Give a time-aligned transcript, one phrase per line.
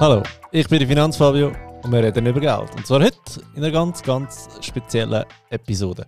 [0.00, 0.22] Hallo,
[0.52, 1.50] ich bin der Finanzfabio
[1.82, 2.72] und wir reden über Geld.
[2.76, 3.18] Und zwar heute
[3.56, 6.06] in einer ganz, ganz speziellen Episode.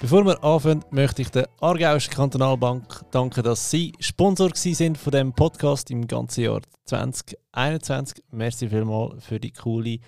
[0.00, 5.32] Bevor wir anfangen, möchte ich der Aargauischen Kantonalbank danken, dass sie Sponsor sind von dem
[5.32, 8.24] Podcast im ganzen Jahr 2021.
[8.32, 10.00] Merci vielmals für die coole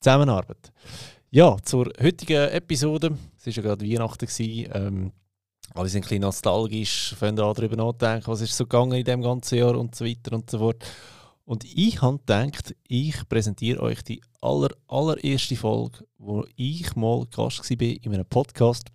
[0.00, 0.70] Zusammenarbeit.
[1.30, 3.16] Ja, zur heutigen Episode.
[3.38, 4.28] Es war ja gerade Weihnachten.
[4.38, 5.12] Ähm,
[5.72, 9.22] alle sind ein bisschen nostalgisch, fangen an darüber nachdenken, was ist so gegangen in dem
[9.22, 10.84] ganzen Jahr und so weiter und so fort.
[11.46, 17.70] Und ich habe gedacht, ich präsentiere euch die aller, allererste Folge, wo ich mal Gast
[17.70, 18.88] war in einem Podcast.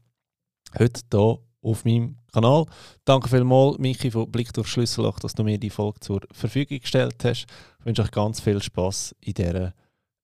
[0.78, 2.66] Heute hier auf meinem Kanal.
[3.06, 7.24] Danke vielmals, Michi von Blick durch Schlüsselloch, dass du mir die Folge zur Verfügung gestellt
[7.24, 7.46] hast.
[7.80, 9.74] Ich wünsche euch ganz viel Spaß in dieser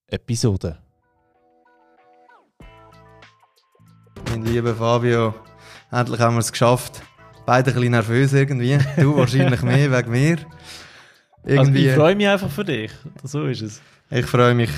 [0.08, 0.80] Episode.
[4.30, 5.36] Mein lieber Fabio,
[5.92, 7.04] endlich haben wir es geschafft.
[7.46, 8.80] Beide ein bisschen nervös irgendwie.
[8.98, 10.38] Du wahrscheinlich mehr wegen mir.
[11.46, 12.91] Irgendwie, also ich freue mich einfach für dich.
[13.24, 13.82] So ist es.
[14.10, 14.71] Ich freue mich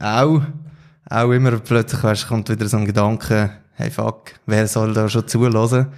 [0.00, 0.42] auch.
[1.08, 5.28] Auch immer plötzlich weißt, kommt wieder so ein Gedanke, hey fuck, wer soll da schon
[5.28, 5.88] zulassen?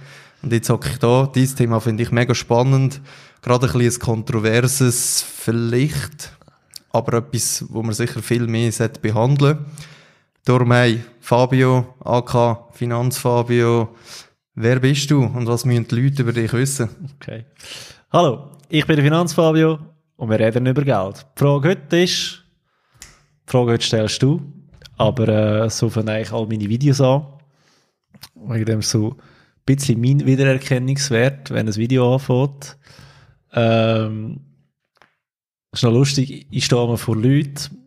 [0.41, 1.29] Und jetzt hocke ich da.
[1.33, 3.01] Dieses Thema finde ich mega spannend.
[3.41, 6.31] Gerade ein bisschen ein kontroverses vielleicht,
[6.91, 9.65] aber etwas, wo man sicher viel mehr behandeln sollte.
[10.43, 13.95] Darum, hey, Fabio, AK, Finanzfabio,
[14.55, 16.89] wer bist du und was müssen die Leute über dich wissen?
[17.15, 17.45] Okay.
[18.11, 19.79] Hallo, ich bin der Finanzfabio
[20.17, 21.25] und wir reden über Geld.
[21.35, 22.43] Die Frage heute ist,
[23.01, 24.41] die Frage heute stellst du,
[24.97, 27.25] aber äh, so fangen eigentlich all meine Videos an.
[28.35, 29.15] Wegen dem so ein
[29.65, 32.77] bisschen mein Wiedererkennungswert, wenn ein Video anfängt.
[33.53, 34.41] Ähm,
[35.71, 37.77] ist noch lustig, ich stehe mal vor Leuten,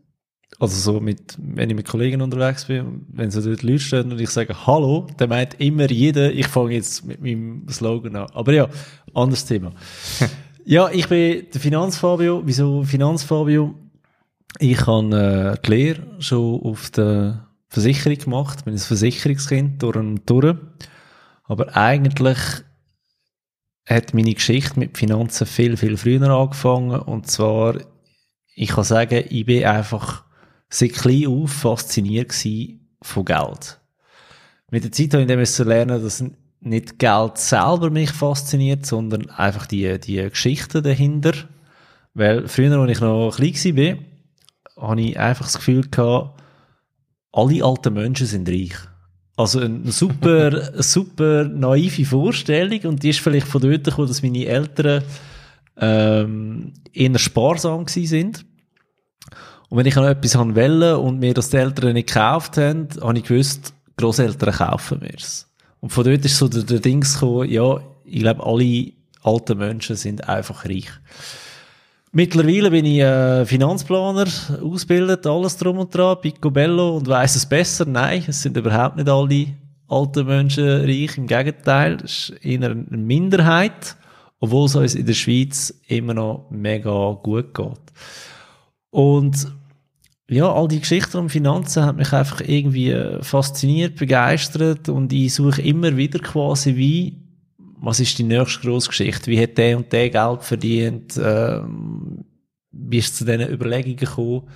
[0.60, 4.20] also so mit, wenn ich mit Kollegen unterwegs bin, wenn so dort Leute stehen und
[4.20, 8.30] ich sage Hallo, dann meint immer jeder, ich fange jetzt mit meinem Slogan an.
[8.34, 8.68] Aber ja,
[9.14, 9.72] anderes Thema.
[10.70, 12.42] Ja, ich bin der Finanzfabio.
[12.44, 13.74] Wieso Finanzfabio?
[14.60, 18.58] Ich habe äh, die Lehre schon auf der Versicherung gemacht.
[18.60, 20.56] Ich bin ein Versicherungskind durch und durch.
[21.42, 22.38] Aber eigentlich
[23.84, 27.00] hat meine Geschichte mit Finanzen viel, viel früher angefangen.
[27.00, 27.74] Und zwar,
[28.54, 30.24] ich kann sagen, ich bin einfach
[30.68, 32.32] seit klein auf fasziniert
[33.02, 33.80] von Geld.
[34.70, 36.22] Mit der Zeit habe ich dann lernen, dass
[36.60, 41.32] nicht Geld selber mich fasziniert, sondern einfach die, die Geschichten dahinter.
[42.14, 46.40] Weil früher, als ich noch klein war, hatte ich einfach das Gefühl gehabt,
[47.32, 48.76] alle alten Menschen sind reich.
[49.36, 54.44] Also eine super, super naive Vorstellung und die ist vielleicht von dort gekommen, dass meine
[54.44, 55.02] Eltern
[55.78, 58.44] ähm, eher sparsam sind.
[59.68, 63.18] Und wenn ich noch etwas wollte und mir das die Eltern nicht gekauft haben, habe
[63.18, 65.49] ich gewusst, Großeltern kaufen mir es.
[65.80, 68.92] Und von dort ist so der, der Dings gekommen, ja, ich glaube, alle
[69.22, 70.90] alten Menschen sind einfach reich.
[72.12, 74.26] Mittlerweile bin ich äh, Finanzplaner,
[74.62, 77.86] ausgebildet, alles drum und dran, Picobello und weiß es besser.
[77.86, 79.46] Nein, es sind überhaupt nicht alle
[79.86, 81.16] alten Menschen reich.
[81.16, 83.96] Im Gegenteil, es ist eher eine Minderheit,
[84.40, 87.78] obwohl es uns in der Schweiz immer noch mega gut geht.
[88.90, 89.52] Und
[90.30, 95.34] ja, all die Geschichten um Finanzen haben mich einfach irgendwie äh, fasziniert, begeistert und ich
[95.34, 97.16] suche immer wieder quasi wie,
[97.58, 99.30] was ist die nächste grosse Geschichte?
[99.30, 101.20] Wie hat der und der Geld verdient?
[101.22, 102.24] Ähm,
[102.70, 104.48] wie ist zu diesen Überlegungen gekommen?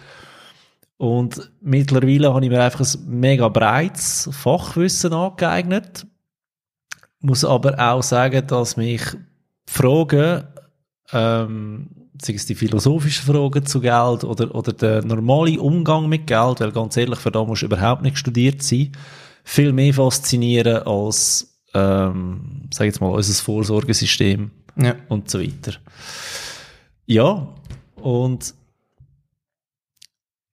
[0.96, 6.06] Und mittlerweile habe ich mir einfach ein mega breites Fachwissen angeeignet.
[7.20, 9.02] Muss aber auch sagen, dass mich
[9.66, 10.44] Fragen,
[11.12, 16.60] ähm, sei es die philosophischen Fragen zu Geld oder, oder der normale Umgang mit Geld,
[16.60, 18.92] weil ganz ehrlich, für da musst du überhaupt nicht studiert sein,
[19.42, 24.96] viel mehr faszinieren als, ähm, sag jetzt mal, unser Vorsorgesystem ja.
[25.08, 25.74] und so weiter.
[27.06, 27.48] Ja,
[27.96, 28.54] und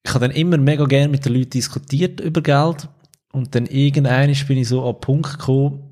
[0.04, 2.90] ich habe dann immer mega gerne mit den Leuten diskutiert über Geld
[3.32, 5.84] und dann irgendwann bin ich so an den Punkt gekommen,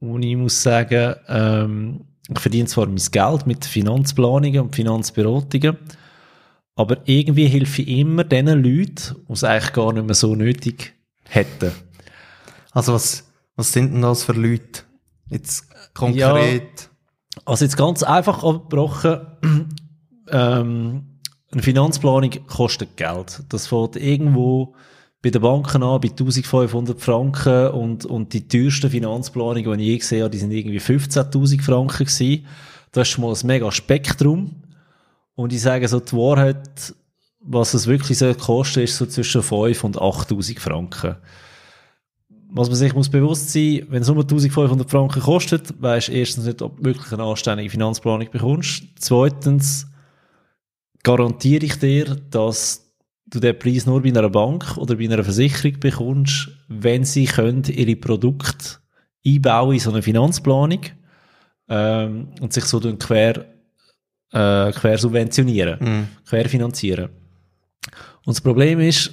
[0.00, 5.76] wo ich muss sagen, ähm, ich verdiene zwar mein Geld mit Finanzplanungen und Finanzberatungen,
[6.76, 10.94] aber irgendwie helfe ich immer den Leuten, die es eigentlich gar nicht mehr so nötig
[11.24, 11.72] hätten.
[12.72, 14.82] Also was, was sind denn das für Leute?
[15.28, 16.62] Jetzt konkret?
[16.80, 19.20] Ja, also jetzt ganz einfach abgebrochen,
[20.30, 21.20] ähm,
[21.52, 23.42] eine Finanzplanung kostet Geld.
[23.48, 24.74] Das fällt irgendwo
[25.22, 29.98] bei den Banken an, bei 1500 Franken und, und die teuersten Finanzplanungen, die ich je
[29.98, 32.46] gesehen habe, die sind irgendwie 15.000 Franken gewesen.
[32.92, 34.62] Das ist schon mal ein mega Spektrum.
[35.34, 36.94] Und ich sage so, die Wahrheit,
[37.40, 41.16] was es wirklich soll kosten, ist so zwischen 5 und 8.000 Franken.
[42.52, 46.46] Was man sich muss bewusst sein, wenn es nur 1500 Franken kostet, weisst du erstens
[46.46, 48.84] nicht, ob du wirklich eine anständige Finanzplanung bekommst.
[48.98, 49.86] Zweitens,
[51.02, 52.89] garantiere ich dir, dass
[53.30, 57.64] du den Preis nur bei einer Bank oder bei einer Versicherung bekommst, wenn sie können
[57.64, 58.76] ihre Produkte
[59.26, 60.80] einbauen in so eine Finanzplanung
[61.68, 63.44] ähm, und sich so dann quer,
[64.32, 66.08] äh, quer subventionieren, Mhm.
[66.28, 67.10] quer finanzieren.
[68.24, 69.12] Und das Problem ist,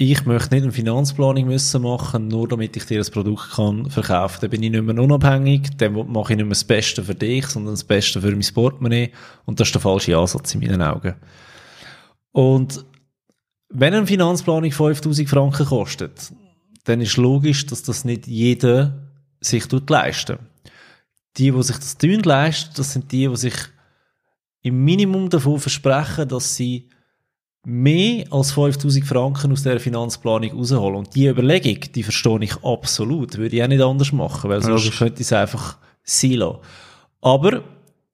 [0.00, 4.38] ich möchte nicht eine Finanzplanung müssen machen, nur damit ich dir das Produkt kann verkaufen.
[4.40, 7.46] Dann bin ich nicht mehr unabhängig, dann mache ich nicht mehr das Beste für dich,
[7.46, 9.10] sondern das Beste für mein Portemonnaie.
[9.44, 11.16] Und das ist der falsche Ansatz in meinen Augen.
[12.30, 12.84] Und
[13.68, 16.32] wenn eine Finanzplanung 5000 Franken kostet,
[16.84, 18.98] dann ist logisch, dass das nicht jeder
[19.40, 20.38] sich tut leisten.
[21.36, 23.54] Die, die sich das tun leisten, das sind die, die sich
[24.62, 26.88] im Minimum davon versprechen, dass sie
[27.64, 30.96] mehr als 5000 Franken aus dieser Finanzplanung rausholen.
[30.96, 33.36] Und die Überlegung, die verstehe ich absolut.
[33.36, 36.58] Würde ich auch nicht anders machen, weil sonst könnte ich es einfach sein lassen.
[37.20, 37.62] Aber,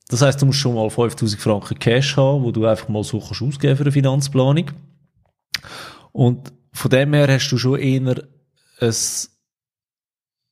[0.08, 3.20] das heisst, du musst schon mal 5000 Franken Cash haben, wo du einfach mal so
[3.20, 4.70] kannst ausgeben für eine Finanzplanung.
[6.12, 8.22] Und von dem her hast du schon eher
[8.80, 8.94] ein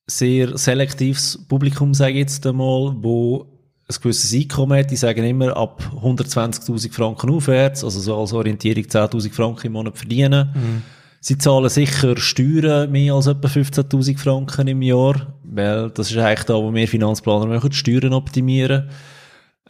[0.07, 3.47] sehr selektives Publikum, sage ich jetzt einmal, wo
[3.89, 4.91] ein gewisses Einkommen hat.
[4.91, 9.99] Die sagen immer, ab 120.000 Franken aufwärts, also so als Orientierung 10.000 Franken im Monat
[9.99, 10.83] verdienen.
[11.21, 16.47] Sie zahlen sicher Steuern mehr als etwa 15.000 Franken im Jahr, weil das ist eigentlich
[16.47, 18.91] da, wo wir Finanzplaner machen, die Steuern optimieren.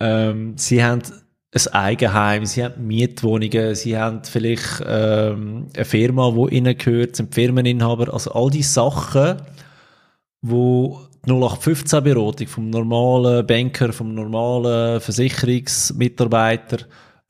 [0.01, 1.03] Ähm, sie haben
[1.55, 7.35] ein Eigenheim, sie haben Mietwohnungen, sie haben vielleicht ähm, eine Firma, die ihnen gehört, sind
[7.35, 9.43] Firmeninhaber, also all die Sachen,
[10.41, 16.79] wo die 0815-Beratung vom normalen Banker, vom normalen Versicherungsmitarbeiter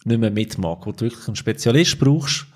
[0.05, 2.47] nicht mehr mitmacht, wo du wirklich einen Spezialist brauchst,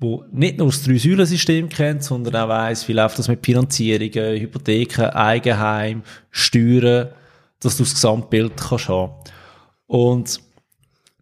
[0.00, 5.10] wo nicht nur das Drei-Säulen-System kennt, sondern auch weiss, wie läuft das mit Finanzierungen, Hypotheken,
[5.10, 7.10] Eigenheim, Steuern,
[7.60, 9.12] dass du das Gesamtbild kannst haben.
[9.86, 10.47] Und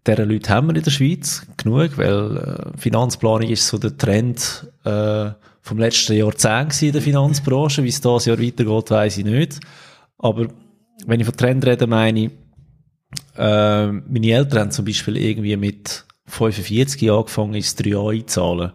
[0.06, 2.36] diese Leute haben wir in der Schweiz genug, weil
[2.74, 5.30] äh, Finanzplanung ist so der Trend äh,
[5.62, 7.82] vom letzten Jahrzehnt in der Finanzbranche.
[7.82, 9.60] Wie es dieses Jahr weitergeht, weiß ich nicht.
[10.18, 10.46] Aber
[11.06, 12.30] wenn ich von Trend rede, meine ich,
[13.36, 18.72] äh, meine Eltern haben zum Beispiel irgendwie mit 45 angefangen, ins 3 Jahr einzahlen.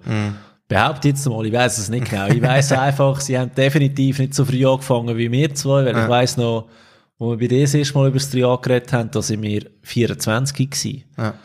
[0.68, 2.28] Behaupte jetzt mal, ich weiß es nicht genau.
[2.28, 6.04] Ich weiß einfach, sie haben definitiv nicht so früh angefangen wie wir zwei, weil Ja.
[6.04, 6.70] ich weiß noch,
[7.22, 9.44] wo wir bei dir das erste Mal über das 3 Jahr geredet haben, da sind
[9.44, 11.04] wir 24 gewesen.
[11.20, 11.36] Ja.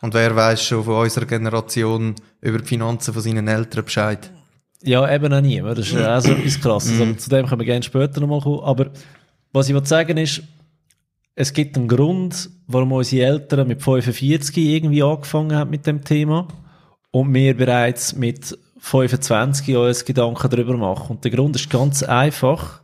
[0.00, 4.32] Und wer weiß schon von unserer Generation über die Finanzen von seinen Eltern Bescheid?
[4.82, 5.78] Ja, eben auch niemand.
[5.78, 7.00] Das ist auch so etwas krasses.
[7.00, 8.64] Aber zu dem können wir gerne später nochmal kommen.
[8.64, 8.90] Aber
[9.52, 10.42] was ich will sagen ist,
[11.36, 16.48] es gibt einen Grund, warum unsere Eltern mit 45 irgendwie angefangen haben mit dem Thema
[17.12, 21.10] und wir bereits mit 25 uns Gedanken darüber machen.
[21.10, 22.81] Und der Grund ist ganz einfach.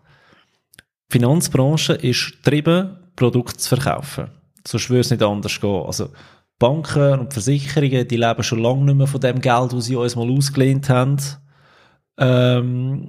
[1.11, 4.29] Die Finanzbranche ist getrieben, Produkte zu verkaufen.
[4.67, 5.85] Sonst würde es nicht anders gehen.
[5.87, 6.11] Also
[6.59, 10.17] Banken und Versicherungen, die leben schon lange nicht mehr von dem Geld, das sie uns
[10.17, 11.17] mal ausgelehnt haben.
[12.19, 13.09] Ähm,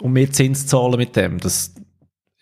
[0.00, 1.38] und wir Zins zahlen mit dem.
[1.38, 1.74] Das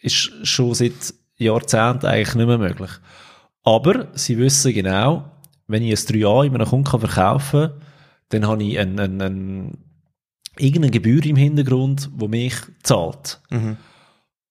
[0.00, 2.90] ist schon seit Jahrzehnten eigentlich nicht mehr möglich.
[3.62, 5.30] Aber sie wissen genau,
[5.66, 7.82] wenn ich ein 3A in einem Kunden verkaufen kann,
[8.30, 9.78] dann habe ich ein, ein, ein,
[10.56, 13.40] irgendeine Gebühr im Hintergrund, die mich zahlt.
[13.50, 13.76] Mhm.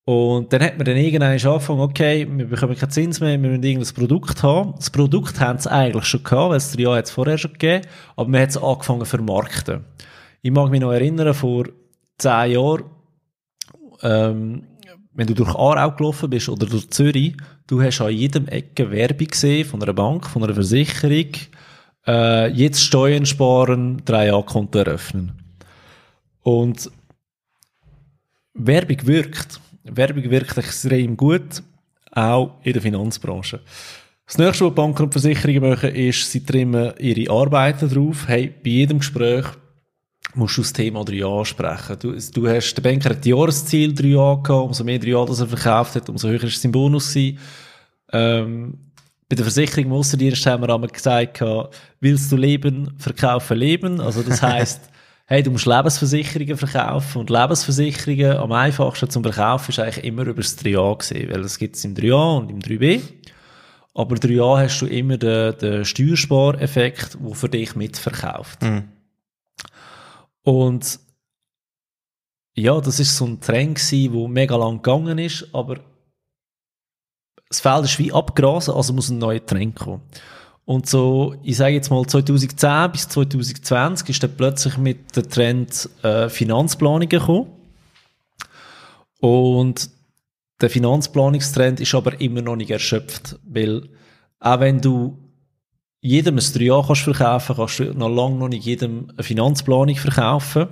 [0.07, 3.63] Und dann hat man dann irgendwann angefangen, okay, wir bekommen keinen Zins mehr, wir müssen
[3.63, 4.75] irgendein Produkt haben.
[4.75, 8.29] Das Produkt haben sie eigentlich schon gehabt, weil es drei Jahre vorher schon gegeben, aber
[8.29, 9.83] man hat es angefangen zu vermarkten.
[10.43, 11.65] Ich mag mich noch erinnern, vor
[12.19, 12.83] zehn Jahren,
[14.03, 14.67] ähm,
[15.13, 17.35] wenn du durch Aarau gelaufen bist oder durch Zürich,
[17.65, 21.31] du hast an jedem Ecke Werbung gesehen von einer Bank, von einer Versicherung,
[22.05, 25.31] äh, jetzt Steuern sparen, drei Jahre Konto eröffnen.
[26.43, 26.91] Und
[28.53, 29.59] Werbung wirkt.
[29.85, 31.61] Werbung wirkt extrem gut,
[32.11, 33.59] auch in der Finanzbranche.
[34.25, 38.27] Das nächste, was Banken und Versicherungen machen, ist, sie trimmen ihre Arbeiten drauf.
[38.27, 39.45] Hey, bei jedem Gespräch
[40.33, 41.97] musst du das Thema 3A ansprechen.
[41.99, 45.95] Du, du hast, der Banker hat Jahresziel 3A gehabt, umso mehr 3A, das er verkauft
[45.95, 47.39] hat, umso höher ist sein Bonus gewesen.
[48.11, 48.77] Ähm,
[49.29, 51.43] bei der Versicherung im Aussendienst haben wir einmal gesagt,
[51.99, 54.01] willst du leben, verkaufe Leben.
[54.01, 54.81] Also das heisst,
[55.25, 60.41] hey, du musst Lebensversicherungen verkaufen und Lebensversicherungen am einfachsten zum Verkaufen ist eigentlich immer über
[60.41, 63.01] das 3A gesehen, weil es gibt es im 3A und im 3B.
[63.95, 68.61] Aber 3A hast du immer den, den Steuerspareffekt, der für dich mitverkauft.
[68.61, 68.89] Mhm.
[70.43, 70.99] Und
[72.53, 75.79] ja, das ist so ein Trend gewesen, der mega lang gegangen ist, aber
[77.49, 80.01] das Feld ist wie abgrasen, also muss ein neuer Trend kommen.
[80.65, 85.89] Und so, ich sage jetzt mal 2010 bis 2020 ist dann plötzlich mit der Trend
[86.01, 87.51] äh, Finanzplanungen gekommen.
[89.19, 89.91] Und
[90.59, 93.89] der Finanzplanungstrend ist aber immer noch nicht erschöpft, weil
[94.39, 95.19] auch wenn du
[96.01, 100.67] jedem ein 3A kannst verkaufen, kannst du noch lange noch nicht jedem eine Finanzplanung verkaufen.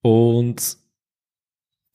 [0.00, 0.77] Und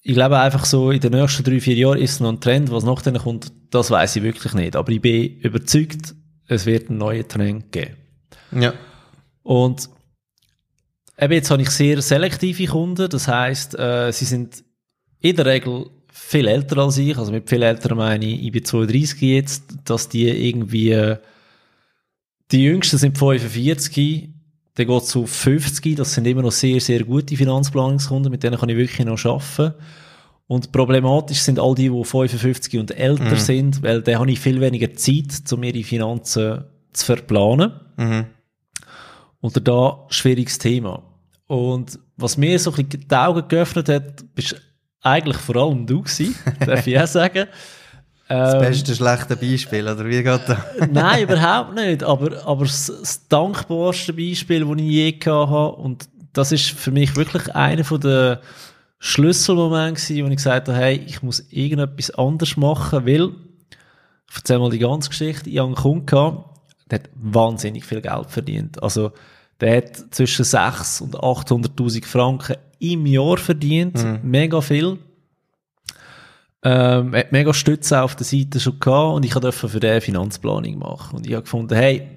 [0.05, 2.69] ich glaube einfach so, in den nächsten drei, vier Jahren ist es noch ein Trend,
[2.72, 4.75] was nach denen kommt, das weiß ich wirklich nicht.
[4.75, 6.13] Aber ich bin überzeugt,
[6.48, 7.95] es wird einen neuen Trend geben.
[8.51, 8.74] Ja.
[9.43, 9.89] Und
[11.17, 14.63] eben jetzt habe ich sehr selektive Kunden, das heißt, äh, sie sind
[15.22, 18.65] in der Regel viel älter als ich, also mit viel älter meine ich, ich bin
[18.65, 21.17] 32 jetzt, dass die irgendwie, äh,
[22.51, 24.33] die Jüngsten sind 45,
[24.75, 28.58] dann geht es auf 50, das sind immer noch sehr, sehr gute Finanzplanungskunden, mit denen
[28.58, 29.75] kann ich wirklich noch arbeiten.
[30.48, 33.38] Und problematisch sind all die, die 55 und älter Mhm.
[33.38, 37.72] sind, weil da habe ich viel weniger Zeit, um ihre Finanzen zu verplanen.
[37.98, 38.25] Mhm.
[39.42, 41.03] Oder da schwieriges Thema.
[41.48, 44.56] Und was mir so ein bisschen die Augen geöffnet hat, bist
[45.01, 47.48] eigentlich vor allem du gewesen, darf ich auch sagen.
[48.34, 50.58] Das Ähm, beste schlechte Beispiel, oder wie geht das?
[50.92, 52.04] Nein, überhaupt nicht.
[52.04, 56.92] Aber, aber das, das dankbarste Beispiel, das ich je gehabt habe, und das ist für
[56.92, 58.42] mich wirklich einer der
[58.98, 63.30] Schlüsselmomente wo ich gesagt habe, hey, ich muss irgendetwas anders machen, weil,
[64.30, 66.60] ich erzähle mal die ganze Geschichte, ich habe einen Kunden gehabt,
[66.90, 68.82] der hat wahnsinnig viel Geld verdient.
[68.82, 69.12] Also,
[69.60, 74.24] der hat zwischen 600 und 800.000 Franken im Jahr verdient.
[74.24, 74.98] Mega viel.
[76.65, 81.17] Ähm, mega Stütze auf der Seite schon gehabt und ich durfte für den Finanzplanung machen.
[81.17, 82.08] Und ich habe gefunden, hey,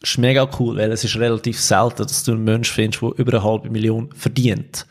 [0.00, 3.34] ist mega cool, weil es ist relativ selten, dass du einen Menschen findest, der über
[3.34, 4.86] eine halbe Million verdient.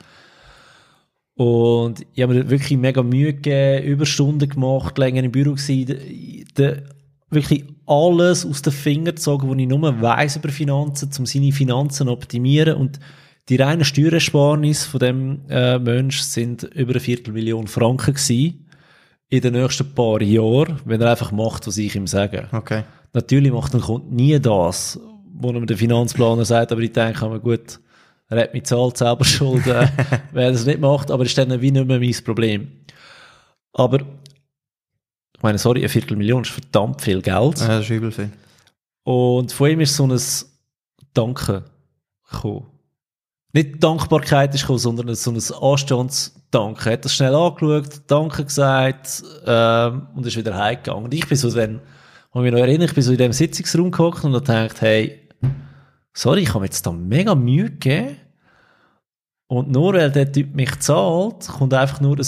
[1.33, 6.83] Und ich habe mir wirklich mega Mühe gegeben, Überstunden gemacht, länger im Büro gewesen, de,
[7.31, 12.07] wirklich alles aus den Fingern gezogen, was ich nur weiss über Finanzen, um seine Finanzen
[12.07, 12.75] zu optimieren.
[12.75, 12.99] Und
[13.47, 18.68] die reinen Steuerersparnis von dem äh, Mensch sind über eine Viertelmillion Franken gewesen
[19.29, 22.47] in den nächsten paar Jahren, wenn er einfach macht, was ich ihm sage.
[22.51, 22.83] Okay.
[23.13, 24.99] Natürlich macht ein Kunde nie das,
[25.33, 27.79] wo ihm der Finanzplaner sagt, aber ich denke mir, gut,
[28.27, 29.87] er hat mich zahlt, selber schuld, äh,
[30.31, 32.71] wenn er es nicht macht, aber ist dann wie nicht mehr mein Problem.
[33.73, 37.59] Aber, ich meine, sorry, eine Viertelmillion ist verdammt viel Geld.
[37.59, 38.31] Ja, das ist übel viel.
[39.03, 40.19] Und von ihm ist so ein
[41.13, 41.65] Danke
[42.29, 42.67] gekommen.
[43.53, 46.38] Nicht Dankbarkeit ist gekommen, sondern so ein Anstandsdanke.
[46.51, 51.05] Er hat das schnell angeschaut, Danke gesagt ähm, und ist wieder heimgegangen.
[51.05, 51.81] Und ich bin so dann,
[52.33, 55.27] habe mich noch erinnert, ich bin so in dem Sitzungsraum gehockt und habe gedacht, hey,
[56.13, 58.17] sorry, ich habe jetzt da mega Mühe gegeben
[59.47, 62.27] und nur weil der Typ mich zahlt, kommt einfach nur ein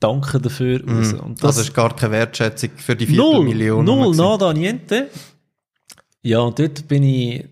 [0.00, 1.12] Danke dafür raus.
[1.12, 1.20] Mhm.
[1.20, 3.84] Und Das, ist gar keine Wertschätzung für die Null, Viertelmillion.
[3.84, 5.08] null, nada, niente.
[6.22, 7.44] Ja, und dort bin ich,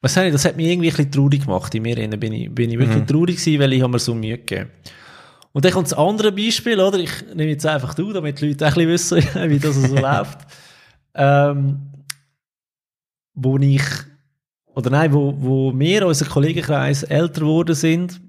[0.00, 1.74] was ich, das hat mich irgendwie ein bisschen traurig gemacht.
[1.74, 3.06] In mir bin ich, bin ich wirklich Mhm.
[3.06, 4.70] traurig gewesen, weil ich habe mir so Mühe gegeben.
[5.52, 6.98] Und dann kommt das andere Beispiel, oder?
[6.98, 9.94] Ich nehme jetzt einfach du, damit die Leute auch ein bisschen wissen, wie das so
[10.00, 10.38] läuft.
[11.14, 11.78] Ähm,
[13.34, 13.82] wo ich,
[14.74, 18.20] oder nein, wo, wo wir, unser Kollegenkreis, älter geworden sind,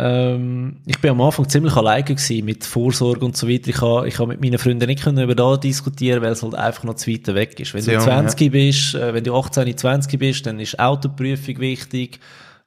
[0.00, 3.68] ähm, ich bin am Anfang ziemlich alleine gewesen mit Vorsorge und so weiter.
[3.68, 6.54] Ich habe ich habe mit meinen Freunden nicht können über das diskutieren, weil es halt
[6.54, 7.74] einfach noch zu weit weg ist.
[7.74, 11.58] Wenn Zu du jung, 20 bist, äh, wenn du 18, 20 bist, dann ist Autoprüfung
[11.58, 12.20] wichtig,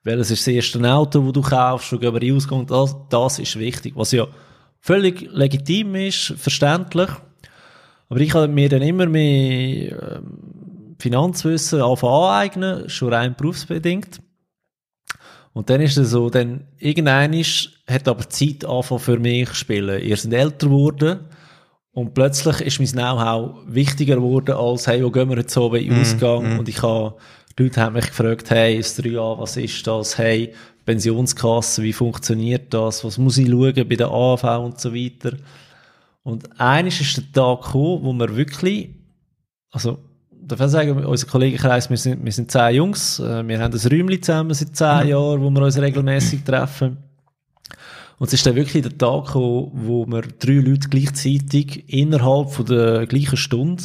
[0.04, 3.40] weil es ist das erste Auto, das du kaufst, und über die Ausgang, das, das
[3.40, 3.94] ist wichtig.
[3.96, 4.28] Was ja
[4.82, 7.10] völlig legitim ist, verständlich.
[8.10, 14.20] Aber ich habe mir dann immer mehr ähm, Finanzwissen anfangen aneignen, schon rein berufsbedingt.
[15.54, 19.56] Und dann ist es so, dann irgendein hat aber die Zeit angefangen für mich zu
[19.56, 20.02] spielen.
[20.02, 21.20] Ihr seid älter geworden
[21.92, 25.90] und plötzlich ist mein Know-how wichtiger geworden als, hey, wo gehen wir jetzt oben in
[25.90, 26.58] den Ausgang?
[26.58, 27.18] Und ich habe,
[27.58, 30.18] die Leute haben mich gefragt, hey, ist 3A, was ist das?
[30.18, 30.54] Hey,
[30.86, 33.04] Pensionskasse, wie funktioniert das?
[33.04, 35.34] Was muss ich schauen bei der AV und so weiter?
[36.24, 38.90] Und eines ist der Tag gekommen, wo wir wirklich,
[39.72, 40.00] also,
[40.48, 43.92] darf ich sagen, unser Kollegenkreis, wir sind, wir sind zehn Jungs, äh, wir haben ein
[43.92, 46.98] Räumchen zusammen seit zehn Jahren, wo wir uns regelmäßig treffen.
[48.18, 52.66] Und es ist dann wirklich der Tag gekommen, wo wir drei Leute gleichzeitig innerhalb von
[52.66, 53.82] der gleichen Stunde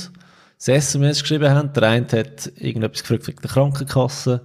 [0.59, 1.73] das SMS geschrieben haben.
[1.73, 4.43] Der eine hat irgendetwas gefragt wegen der Krankenkasse,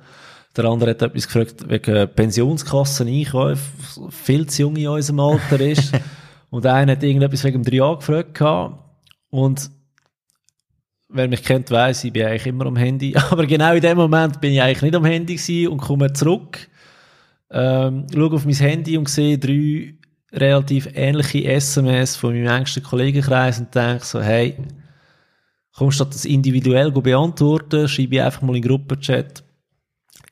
[0.55, 3.61] der andere hat etwas gefragt wegen Pensionskassen Einkäufe,
[4.09, 5.91] viel zu jung in unserem Alter ist.
[6.49, 8.77] Und einer hat irgendetwas wegen dem 3A gefragt gehabt.
[9.29, 9.71] Und
[11.13, 13.15] wer mich kennt, weiss, ich bin eigentlich immer am Handy.
[13.29, 16.67] Aber genau in dem Moment bin ich eigentlich nicht am Handy und komme zurück,
[17.51, 19.95] ähm, schaue auf mein Handy und sehe drei
[20.33, 24.55] relativ ähnliche SMS von meinem engsten Kollegenkreis und denke so, hey,
[25.75, 29.43] komm, statt das individuell beantworten, schreibe ich einfach mal in den Gruppenchat,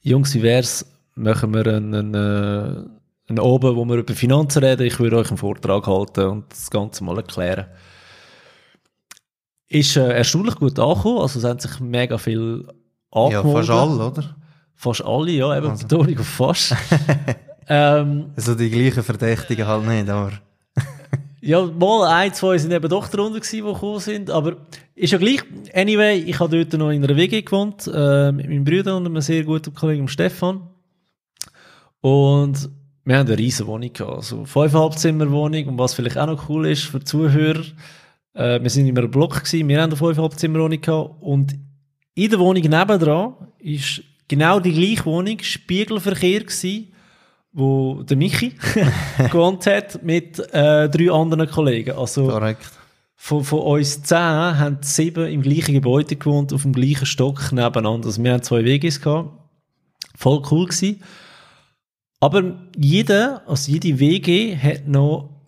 [0.02, 2.90] Jungs, wie wär's, machen wir einen, einen, äh,
[3.28, 6.70] einen oben, wo wir über Finanzen reden, ich würde euch einen Vortrag halten und das
[6.70, 7.66] Ganze mal erklären.
[9.70, 12.66] Ist äh, erstaunlich gut angekommen, also es haben sich mega viel
[13.14, 13.54] Ja, angemeldet.
[13.54, 14.36] fast alle, oder?
[14.76, 15.88] Fast alle, ja, eben Also.
[15.88, 16.76] Betonung auf fast.
[17.68, 20.32] ähm, Also die gleichen Verdächtigen halt nicht, aber...
[21.42, 24.58] ja, mal ein, zwei sind eben doch darunter gewesen, die gekommen sind, aber
[24.96, 25.42] ist ja gleich.
[25.74, 29.22] Anyway, ich habe dort noch in einer WG gewohnt, äh, mit meinem Bruder und einem
[29.22, 30.62] sehr guten Kollegen, Stefan.
[32.02, 32.70] Und
[33.06, 36.50] wir haben eine riesen Wohnung gehabt, also fünfeinhalb Zimmer Wohnung und was vielleicht auch noch
[36.50, 37.64] cool ist für die Zuhörer,
[38.34, 41.56] äh, wir sind in einem Block gewesen, wir haben eine fünfeinhalb Zimmer Wohnung gehabt und
[42.16, 46.94] in der Wohnung nebendran ist genau die gleiche Wohnung, Spiegelverkehr gewesen,
[47.52, 48.54] wo der Michi
[49.18, 51.98] gewohnt hat mit äh, drei anderen Kollegen.
[51.98, 52.70] Also Korrekt.
[53.16, 58.08] von, von uns zehn haben sieben im gleichen Gebäude gewohnt, auf dem gleichen Stock nebeneinander.
[58.08, 59.32] Also wir haben zwei WGs gehabt.
[60.16, 61.02] Voll cool gewesen.
[62.20, 65.39] Aber jeder, also jede WG hat noch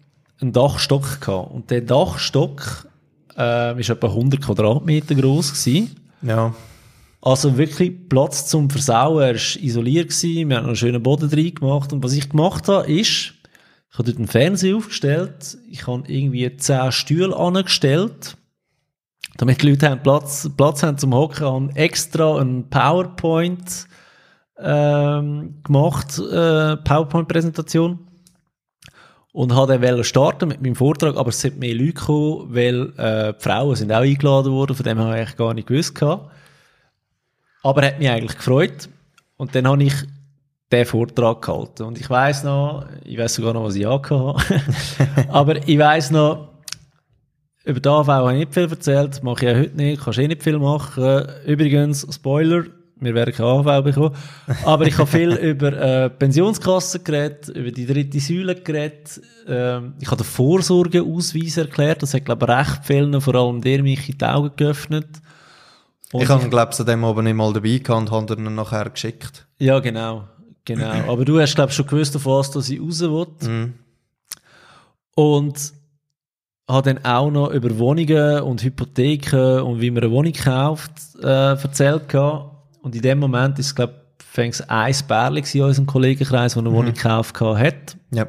[0.41, 1.51] einen Dachstock gehabt.
[1.51, 2.87] Und der Dachstock
[3.37, 5.95] äh, ist etwa 100 Quadratmeter groß gewesen.
[6.21, 6.53] Ja.
[7.21, 9.21] Also wirklich Platz zum Versauen.
[9.21, 11.93] Er war isoliert, gewesen, wir haben noch einen schönen Boden drin gemacht.
[11.93, 13.33] Und was ich gemacht habe, ist,
[13.91, 18.37] ich habe dort einen Fernseher aufgestellt, ich habe irgendwie 10 Stühle angestellt,
[19.37, 23.87] damit die Leute haben Platz, Platz haben zum Hocken, habe extra einen PowerPoint
[24.57, 27.99] ähm, gemacht, äh, PowerPoint-Präsentation.
[29.33, 33.33] Und habe dann starten mit meinem Vortrag, aber es sind mehr Leute gekommen, weil äh,
[33.33, 35.95] die Frauen sind auch eingeladen worden, von dem habe ich eigentlich gar nicht gewusst.
[35.95, 36.31] Gehabt.
[37.63, 38.89] Aber hat mich eigentlich gefreut.
[39.37, 39.93] Und dann habe ich
[40.71, 41.83] den Vortrag gehalten.
[41.83, 44.35] Und ich weiß noch, ich weiß sogar noch, was ich habe.
[45.29, 46.49] Aber ich weiß noch,
[47.63, 50.27] über die AV habe ich nicht viel erzählt, mache ich ja heute nicht, kannst eh
[50.27, 51.27] nicht viel machen.
[51.45, 52.65] Übrigens, Spoiler,
[53.01, 54.15] wir werden keine AV bekommen.
[54.63, 59.19] Aber ich habe viel über äh, Pensionskassen geredet, über die dritte Säule geredet.
[59.47, 63.81] Ähm, ich habe den Vorsorgeausweis erklärt, das hat, glaube ich, recht vielen, vor allem der
[63.81, 65.07] mich in die Augen geöffnet.
[66.11, 68.89] Und ich habe glaube an dem Abend nicht mal dabei gehabt und habe ihn nachher
[68.89, 69.47] geschickt.
[69.57, 70.27] Ja, genau.
[70.65, 70.91] Genau.
[71.11, 73.27] Aber du hast, glaube ich, schon gewusst, auf was dass ich raus will.
[73.41, 73.73] Mhm.
[75.15, 75.73] Und
[76.69, 81.53] habe dann auch noch über Wohnungen und Hypotheken und wie man eine Wohnung kauft, äh,
[81.53, 82.50] erzählt gehabt.
[82.81, 86.71] Und in dem Moment ist, glaube ich, fängst ein Bärli in unserem Kollegenkreis, der eine
[86.71, 87.97] Wohnung gekauft hat.
[88.11, 88.27] Ja.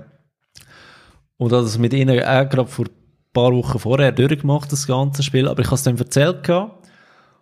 [1.37, 2.93] Und habe das mit ihnen auch gerade vor ein
[3.33, 5.49] paar Wochen vorher durchgemacht, das ganze Spiel.
[5.49, 6.89] Aber ich habe es dann erzählt gehabt.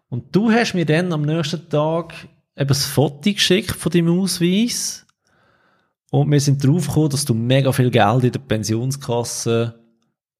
[0.09, 2.14] Und du hast mir dann am nächsten Tag
[2.57, 5.07] eben das Foto geschickt von deinem Ausweis.
[6.11, 9.81] Und wir sind drauf gekommen, dass du mega viel Geld in der Pensionskasse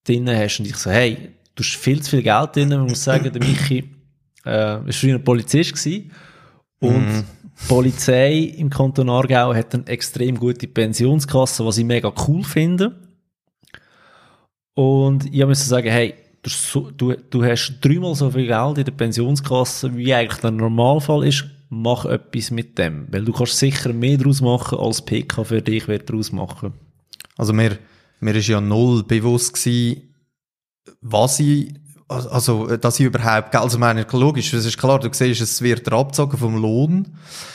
[0.03, 0.59] drin hast.
[0.59, 2.69] Und ich so, hey, du hast viel zu viel Geld drin.
[2.69, 3.89] Man muss sagen, der Michi
[4.43, 6.11] äh, war früher ein Polizist gewesen.
[6.81, 7.23] Und Mhm.
[7.43, 12.95] die Polizei im Kanton Aargau hat eine extrem gute Pensionskasse, was ich mega cool finde.
[14.73, 18.77] Und ich musste sagen, hey, du, hast so, du, du hast dreimal so viel Geld
[18.77, 21.45] in der Pensionskasse, wie eigentlich der Normalfall ist.
[21.69, 23.07] Mach etwas mit dem.
[23.11, 26.73] Weil du kannst sicher mehr daraus machen, als PK für dich wird daraus machen.
[27.37, 27.77] Also mir,
[28.19, 30.13] mir ist ja null bewusst gewesen,
[30.99, 31.73] was ich,
[32.11, 36.37] also, dass ich überhaupt, also meine, logisch, es ist klar, du siehst, es wird abgezogen
[36.37, 37.07] vom Lohn,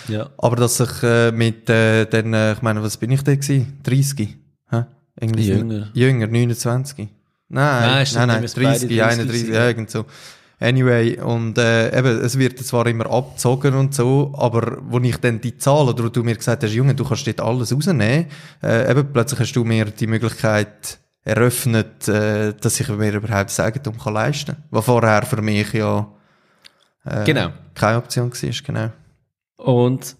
[0.09, 0.31] Ja.
[0.39, 3.79] aber dass ich äh, mit äh, den, äh, ich meine, was bin ich da gewesen?
[3.85, 4.37] 30?
[4.71, 4.85] Hä?
[5.21, 5.89] Irgendwie so- Jünger.
[5.95, 6.97] Jünger, 29?
[6.99, 7.11] Nein,
[7.49, 9.53] Nein, nein, stimmt, nein, wir müssen beide 30, 30 31, sein.
[9.55, 10.05] ja, irgend so.
[10.59, 15.39] Anyway, und äh, eben, es wird zwar immer abgezogen und so, aber wo ich dann
[15.41, 18.27] die Zahlen, oder du mir gesagt hast, Junge, du kannst dort alles rausnehmen,
[18.63, 23.61] äh, eben plötzlich hast du mir die Möglichkeit eröffnet, äh, dass ich mir überhaupt das
[23.61, 24.65] Eigentum kann leisten kann.
[24.71, 26.07] Was vorher für mich ja
[27.05, 27.49] äh, Genau.
[27.75, 28.91] keine Option war, genau.
[29.57, 30.17] Und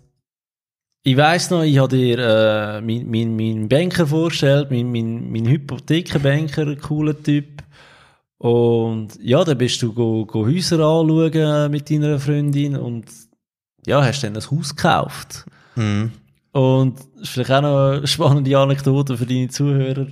[1.05, 5.47] ich weiss noch, ich habe dir äh, meinen mein, mein Banker vorgestellt, mein, mein, mein
[5.47, 7.63] Hypothekenbanker, cooler Typ.
[8.39, 13.07] Und ja, dann bist du go, go Häuser anschauen mit deiner Freundin und
[13.87, 15.47] ja, hast dann ein Haus gekauft.
[15.77, 16.11] Mhm.
[16.51, 20.09] Und das ist vielleicht auch noch eine spannende Anekdote für deine Zuhörer.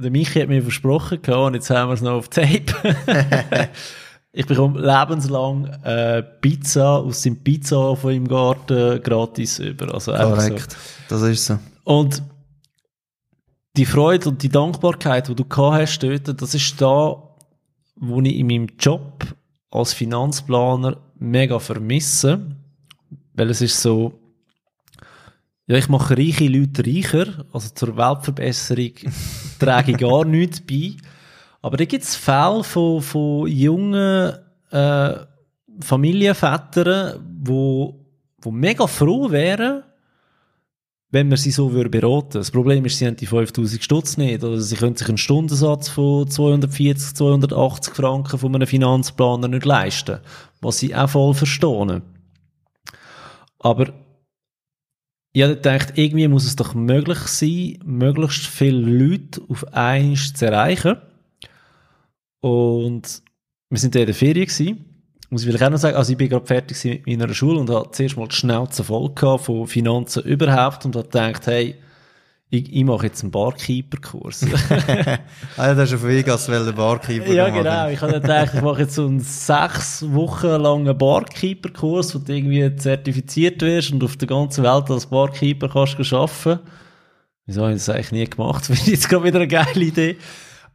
[0.00, 2.64] Der Michi hat mir versprochen gehabt, und jetzt haben wir es noch auf Tape.
[4.32, 9.92] ich bekomme lebenslang äh, Pizza aus dem Pizza von im Garten gratis über.
[9.92, 10.48] Also einfach so.
[10.48, 10.76] Korrekt,
[11.08, 11.58] das ist so.
[11.84, 12.22] Und
[13.76, 17.22] die Freude und die Dankbarkeit, die du gehabt hast dort, das ist da,
[17.96, 19.24] wo ich in meinem Job
[19.70, 22.40] als Finanzplaner mega vermisse.
[23.34, 24.12] Weil es ist so,
[25.66, 28.92] ja, ich mache reiche Leute reicher, also zur Weltverbesserung
[29.60, 30.94] trage ich gar nichts bei.
[31.62, 34.34] Aber da gibt es Fälle von, von jungen
[34.70, 35.14] äh,
[35.80, 38.06] Familienvätern, wo,
[38.40, 39.84] wo mega froh wären,
[41.10, 42.38] wenn man sie so würde beraten.
[42.38, 44.44] Das Problem ist, sie haben die 5000 Stutz nicht.
[44.44, 50.20] Also sie können sich einen Stundensatz von 240, 280 Franken von einem Finanzplaner nicht leisten.
[50.60, 52.02] Was sie auch voll verstehen.
[53.58, 53.92] Aber
[55.32, 60.46] ich habe gedacht, irgendwie muss es doch möglich sein, möglichst viele Leute auf einmal zu
[60.46, 60.96] erreichen.
[62.40, 63.22] Und
[63.68, 64.84] wir sind in der Ferien gewesen.
[65.28, 67.70] Muss ich vielleicht auch noch sagen, also ich bin gerade fertig mit meiner Schule und
[67.70, 71.76] habe zuerst mal die Schnauze voll gehabt von Finanzen überhaupt und habe gedacht, hey,
[72.52, 74.44] ich, ich mache jetzt einen Barkeeper-Kurs.
[75.56, 77.88] ah ja, das ist auf Vegas, weil der Barkeeper Ja, genau.
[77.88, 82.74] Ich habe gedacht, ich mache jetzt so einen sechs Wochen langen Barkeeper-Kurs, wo du irgendwie
[82.74, 86.58] zertifiziert wirst und auf der ganzen Welt als Barkeeper kannst arbeiten.
[87.46, 88.64] Wieso habe ich das eigentlich nie gemacht?
[88.66, 90.16] Finde ich jetzt gerade wieder eine geile Idee.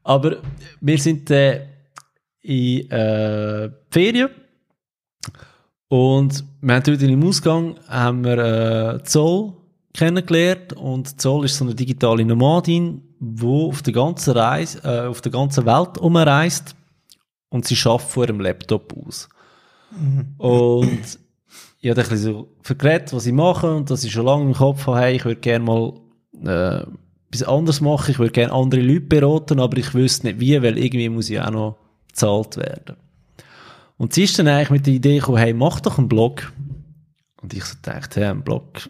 [0.04, 0.38] Aber
[0.80, 1.68] wir sind äh,
[2.42, 4.30] in äh, Ferien
[5.90, 9.65] und wir haben dort im Ausgang haben wir äh, Zoll
[9.96, 15.22] kennengelernt und Zoll ist so eine digitale Nomadin, die auf der ganzen Reise, äh, auf
[15.22, 16.76] der ganzen Welt umreist
[17.50, 19.30] und sie schafft vor ihrem Laptop aus.
[19.92, 20.36] Mhm.
[20.38, 21.20] Und
[21.80, 24.54] ich habe ein bisschen so vergessen, was ich mache und dass ich schon lange im
[24.54, 25.94] Kopf habe, hey, ich würde gerne mal
[26.44, 26.86] äh,
[27.30, 30.78] etwas anderes machen, ich würde gerne andere Leute beraten, aber ich wüsste nicht wie, weil
[30.78, 31.78] irgendwie muss ich auch noch
[32.08, 32.98] bezahlt werden.
[33.98, 36.52] Und sie ist dann eigentlich mit der Idee gekommen, hey, mach doch einen Blog.
[37.42, 38.90] Und ich so dachte, hey, ein Blog,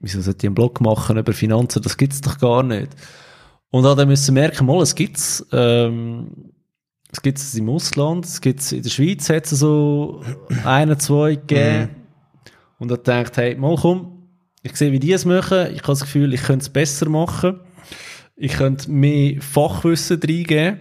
[0.00, 1.82] wieso sollte ich einen Blog machen über Finanzen?
[1.82, 2.90] Das gibt's doch gar nicht.
[3.70, 6.52] Und dann müssen merken, mal, es gibt's, ähm,
[7.12, 10.22] es gibt's im Ausland, es gibt's in der Schweiz, hat es so
[10.64, 11.82] eine, zwei gegeben.
[11.82, 11.88] Mhm.
[12.78, 14.20] Und dann dachte hey, mal komm,
[14.62, 15.68] ich sehe, wie die es machen.
[15.72, 17.60] Ich habe das Gefühl, ich könnte es besser machen.
[18.36, 20.80] Ich könnte mehr Fachwissen reingeben.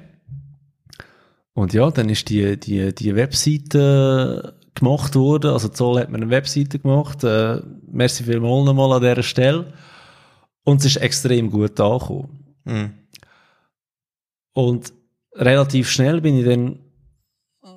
[1.54, 5.52] Und ja, dann ist die, die, die Webseite gemacht worden.
[5.52, 7.24] Also Zoll hat mir eine Webseite gemacht.
[7.24, 9.74] Äh, merci vielmals nochmal an dieser Stelle.
[10.64, 12.56] Und es ist extrem gut angekommen.
[12.66, 12.94] Mhm.
[14.54, 14.94] Und
[15.36, 16.80] relativ schnell bin ich dann,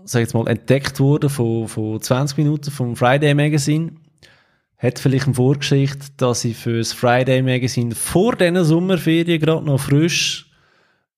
[0.04, 3.92] sag ich jetzt mal, entdeckt worden von, von 20 Minuten vom Friday Magazine.
[4.76, 9.80] Hat vielleicht eine Vorgeschichte, dass ich für das Friday Magazine vor diesen Sommerferien gerade noch
[9.80, 10.50] frisch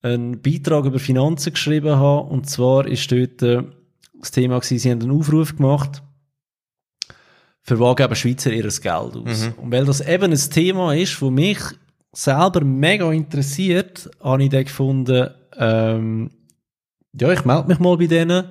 [0.02, 2.28] einen Beitrag über Finanzen geschrieben habe.
[2.28, 3.62] Und zwar ist dort äh,
[4.20, 6.02] das Thema gewesen, sie haben einen Aufruf gemacht,
[7.66, 9.46] geben Schweizer ihr Geld aus.
[9.46, 9.54] Mhm.
[9.56, 11.58] Und weil das eben ein Thema ist, das mich
[12.12, 16.30] selber mega interessiert, habe ich dann gefunden, ähm,
[17.18, 18.44] ja, ich melde mich mal bei denen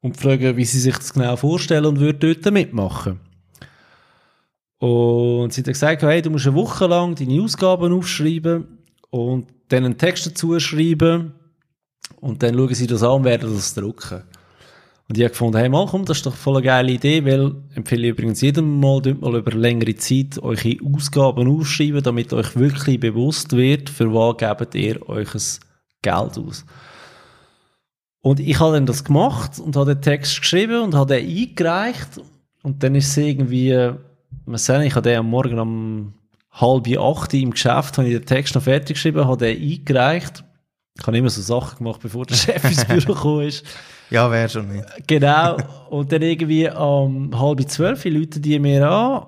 [0.00, 3.20] und frage, wie sie sich das genau vorstellen und würde dort mitmachen.
[4.78, 8.78] Und sie hat gesagt, hey, du musst eine Woche lang deine Ausgaben aufschreiben
[9.10, 11.32] und dann einen Text dazu schreiben
[12.20, 14.22] und dann schauen sie das an und werden das drucken.
[15.08, 17.54] Und ich habe gefunden, hey, mal komm, das ist doch voll eine geile Idee, weil
[17.74, 23.00] empfehle ich übrigens jedem mal, mal über längere Zeit eure Ausgaben aufschreiben, damit euch wirklich
[23.00, 25.28] bewusst wird, für was gebt ihr euch
[26.02, 26.66] Geld aus.
[28.20, 32.20] Und ich habe dann das gemacht und habe den Text geschrieben und habe den eingereicht
[32.62, 33.92] und dann ist es irgendwie,
[34.44, 36.14] man sehen, ich habe den am Morgen um
[36.50, 40.44] halb acht im Geschäft, habe ich den Text noch fertig geschrieben, habe den eingereicht.
[40.98, 43.64] Ich habe immer so Sachen gemacht, bevor der Chef ins Büro gekommen ist.
[44.10, 44.84] Ja, wäre schon nicht.
[45.06, 45.56] Genau.
[45.90, 49.26] Und dann irgendwie um halb zwölf Leute die mir an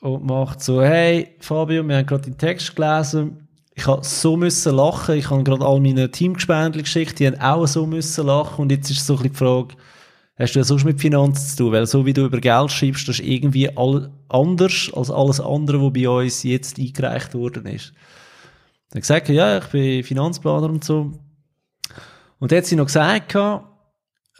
[0.00, 3.48] und macht so, hey Fabio, wir haben gerade den Text gelesen.
[3.74, 5.16] Ich habe so müssen lachen.
[5.16, 8.62] Ich habe gerade all meine Teamgespendli geschickt, die haben auch so müssen lachen.
[8.62, 9.74] Und jetzt ist so ein bisschen die Frage,
[10.36, 11.72] hast du ja sonst mit Finanzen zu tun?
[11.72, 15.80] Weil so wie du über Geld schreibst, das ist irgendwie all, anders als alles andere,
[15.80, 17.92] was bei uns jetzt eingereicht worden ist.
[18.92, 21.12] Dann gesagt, ja, ich bin Finanzplaner und so.
[22.38, 23.34] Und dann hat sie noch gesagt,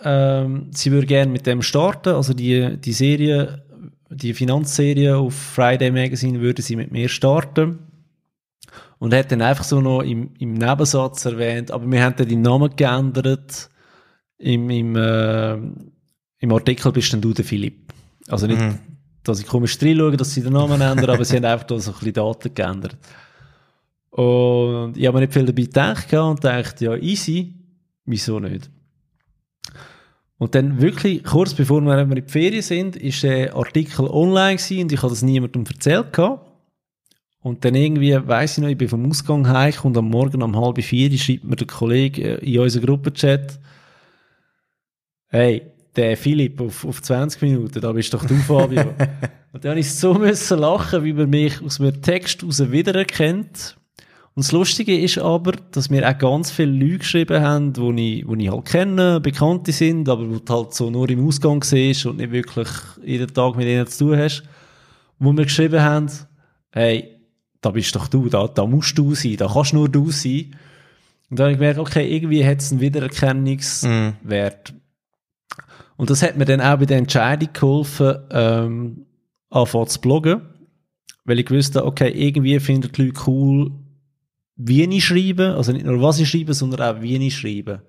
[0.04, 3.64] ähm, sie würde gerne mit dem starten, also die, die Serie,
[4.10, 7.78] die Finanzserie auf Friday Magazine würde sie mit mir starten.
[8.98, 12.42] Und hat dann einfach so noch im, im Nebensatz erwähnt, aber wir haben dann den
[12.42, 13.68] Namen geändert.
[14.38, 17.92] Im, im, äh, im Artikel bist dann du der Philipp.
[18.28, 18.78] Also nicht, mhm.
[19.24, 21.90] dass ich komisch reinschaue, dass sie den Namen ändern, aber sie haben einfach da so
[21.90, 22.96] ein bisschen Daten geändert.
[24.12, 27.54] Und ich habe mir nicht viel dabei gedacht und dachte, ja, easy
[28.04, 28.70] wieso nicht?
[30.38, 34.82] Und dann wirklich, kurz bevor wir in die Ferien sind, ist der Artikel online gewesen
[34.82, 36.50] und ich habe das niemandem erzählt gehabt.
[37.40, 40.56] Und dann irgendwie, weiss ich noch, ich bin vom Ausgang heim und am Morgen um
[40.56, 43.58] halb vier schreibt mir der Kollege äh, in unserem Gruppenchat,
[45.28, 45.62] hey,
[45.96, 48.94] der Philipp auf, auf 20 Minuten, da bist doch du, Fabio.
[49.52, 53.76] und dann habe ich so müssen lachen, wie man mich aus einem Text heraus wiedererkennt.
[54.34, 58.26] Und das Lustige ist aber, dass mir auch ganz viele Leute geschrieben haben, die ich,
[58.26, 62.06] die ich halt kenne, Bekannte sind, aber wo du halt so nur im Ausgang siehst
[62.06, 62.68] und nicht wirklich
[63.04, 64.42] jeden Tag mit ihnen zu tun hast.
[65.18, 66.08] wo wir geschrieben haben,
[66.70, 67.20] hey,
[67.60, 70.56] da bist doch du, da, da musst du sein, da kannst nur du sein.
[71.30, 74.74] Und dann habe ich gemerkt, okay, irgendwie hat es einen Wiedererkennungswert.
[75.96, 79.06] Und das hat mir dann auch bei der Entscheidung geholfen, ähm,
[79.50, 80.42] anfangen zu bloggen.
[81.24, 83.70] Weil ich wusste, okay, irgendwie finden die Leute cool,
[84.64, 85.54] wie ich schreibe.
[85.54, 87.82] Also nicht nur was ich schreibe, sondern auch wie ich schreibe.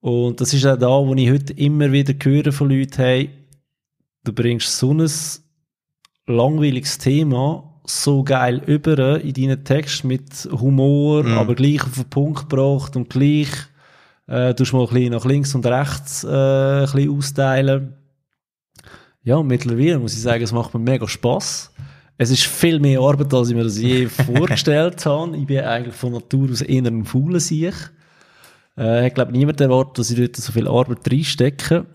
[0.00, 3.30] Und das ist auch da, wo ich heute immer wieder höre von Leuten, hey,
[4.24, 5.08] du bringst so ein
[6.26, 11.38] langweiliges Thema so geil über in deinen Text mit Humor, Mhm.
[11.38, 13.48] aber gleich auf den Punkt gebracht und gleich
[14.26, 17.94] äh, tust mal ein bisschen nach links und rechts äh, ein bisschen austeilen.
[19.22, 21.72] Ja, mittlerweile muss ich sagen, es macht mir mega Spaß.
[22.18, 25.36] Es ist viel mehr Arbeit, als ich mir das je vorgestellt habe.
[25.36, 27.74] Ich bin eigentlich von Natur aus eher ein fauler Sieg.
[28.78, 31.86] Äh, ich glaube, niemand erwartet, dass ich dort so viel Arbeit reinstecke.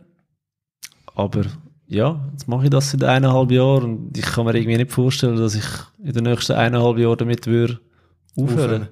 [1.16, 1.44] Aber
[1.88, 5.36] ja, jetzt mache ich das seit eineinhalb Jahren und ich kann mir irgendwie nicht vorstellen,
[5.36, 5.66] dass ich
[6.04, 7.80] in den nächsten eineinhalb Jahren damit würde
[8.38, 8.88] aufhören.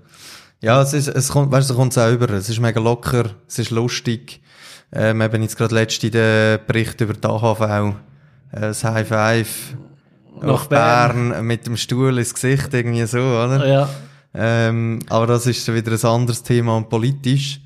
[0.61, 2.29] Ja, es ist, es kommt, weißt du, kommt es auch über.
[2.31, 4.41] Es ist mega locker, es ist lustig.
[4.91, 7.93] Ähm, eben jetzt gerade letzte den Bericht über die AHV, äh,
[8.51, 9.77] das High Five
[10.41, 11.29] Nach Bern.
[11.29, 11.45] Bern.
[11.45, 13.67] mit dem Stuhl ins Gesicht, irgendwie so, oder?
[13.67, 13.89] Ja,
[14.33, 17.61] Ähm, aber das ist wieder ein anderes Thema und politisch.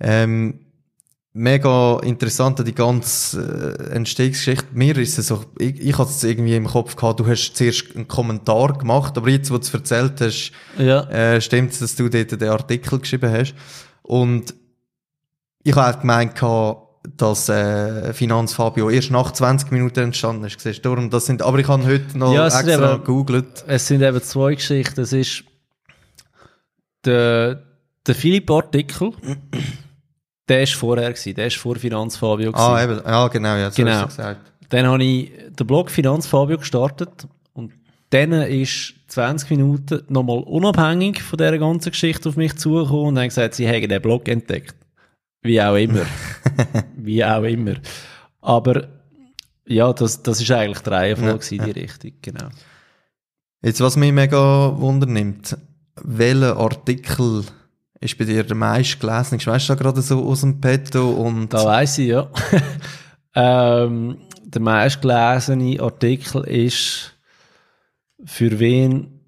[0.00, 0.60] Ähm,
[1.32, 4.66] mega interessant, die ganze äh, Entstehungsgeschichte.
[4.72, 7.94] Mir ist es so, ich, ich hatte es irgendwie im Kopf gehabt, du hast zuerst
[7.94, 11.94] einen Kommentar gemacht, aber jetzt, wo du es erzählt hast, ja, äh, stimmt es, dass
[11.94, 13.54] du dort den Artikel geschrieben hast.
[14.02, 14.54] Und
[15.62, 20.60] ich habe auch gemeint, gehabt, dass äh, Finanz Fabio erst nach 20 Minuten entstanden ist.
[20.60, 23.64] Siehst darum, das sind, aber ich habe heute noch Ja, extra eben- gegoogelt.
[23.66, 25.00] es sind eben zwei Geschichten.
[25.00, 25.44] Es ist
[27.04, 27.62] der,
[28.06, 29.12] der Philipp-Artikel,
[30.48, 32.64] der ist vorher gewesen, der ist vor Finanzfabio gewesen.
[32.66, 33.92] Ah, eben, ja, genau, ja, so Genau.
[33.92, 34.40] hast du gesagt.
[34.70, 37.72] Dann habe ich den Blog Finanzfabio gestartet und
[38.10, 43.28] dann ist 20 Minuten nochmal unabhängig von dieser ganzen Geschichte auf mich zugekommen und haben
[43.28, 44.74] gesagt, sie hätten den Blog entdeckt.
[45.42, 46.06] Wie auch immer.
[46.96, 47.74] Wie auch immer.
[48.40, 48.88] Aber
[49.66, 52.48] ja, das, das ist eigentlich die Reihenfolge Ja, in die Richtung, genau.
[53.62, 55.56] Jetzt, was mich mega wundernimmt,
[56.02, 57.44] welcher Artikel
[58.00, 59.44] ist bei dir der meist gelesen?
[59.44, 62.30] Weißt du da gerade so aus dem Petto und Da weiss ich, ja.
[63.34, 67.14] ähm, der meistgelesene Artikel ist,
[68.24, 69.20] für wen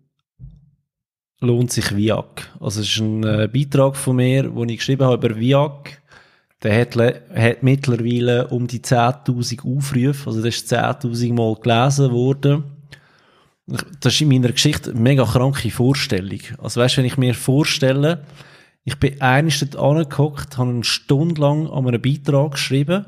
[1.40, 2.48] lohnt sich VIAG?
[2.60, 5.99] Also, es ist ein äh, Beitrag von mir, den ich geschrieben habe über VIAG.
[6.62, 12.64] Der hat, hat mittlerweile um die 10.000 Aufrufe, also das ist 10.000 Mal gelesen worden.
[14.00, 16.40] Das ist in meiner Geschichte eine mega kranke Vorstellung.
[16.58, 18.24] Also weißt, wenn ich mir vorstelle,
[18.84, 23.06] ich bin eines dort angehockt, habe eine Stunde lang an einem Beitrag geschrieben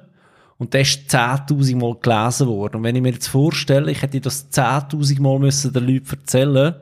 [0.59, 2.77] und der ist 10.000 Mal gelesen worden.
[2.77, 6.75] Und wenn ich mir jetzt vorstelle, ich hätte das 10.000 Mal müssen den Leuten erzählen,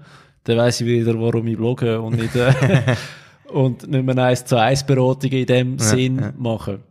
[0.44, 2.52] dann weiss ich wieder, warum ich blogge und nicht, äh,
[3.52, 6.32] und nicht mehr eins zu eins Beratungen in dem Sinn ja.
[6.36, 6.82] machen.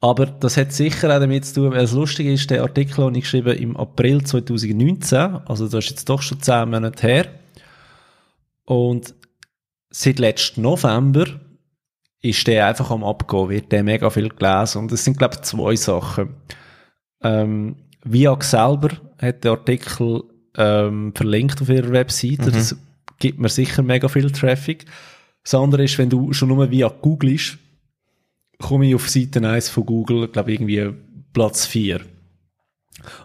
[0.00, 3.16] Aber das hat sicher auch damit zu tun, weil das Lustige ist, der Artikel habe
[3.16, 7.26] ich geschrieben im April 2019, also das ist jetzt doch schon 10 Monate her.
[8.66, 9.14] Und
[9.88, 11.24] seit letzten November
[12.20, 14.78] ist der einfach am Abgehen, wird der mega viel gelesen.
[14.78, 16.34] Und es sind, glaube ich, zwei Sachen.
[17.22, 20.22] Ähm, Viag selber hat den Artikel
[20.56, 22.50] ähm, verlinkt auf ihrer Webseite.
[22.50, 22.76] Das
[23.18, 24.84] gibt mir sicher mega viel Traffic.
[25.44, 27.58] Das andere ist, wenn du schon nur Viag googelst,
[28.58, 30.90] komme ich auf Seite 1 von Google, glaube ich, irgendwie
[31.32, 32.00] Platz 4.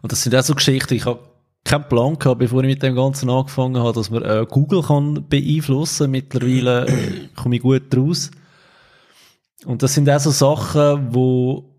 [0.01, 1.19] Und das sind auch so Geschichten, ich habe
[1.63, 5.27] keinen Plan gehabt, bevor ich mit dem Ganzen angefangen habe, dass man äh, Google kann
[5.29, 6.11] beeinflussen.
[6.11, 8.31] Mittlerweile äh, komme ich gut raus.
[9.65, 11.75] Und das sind auch so Sachen, wo,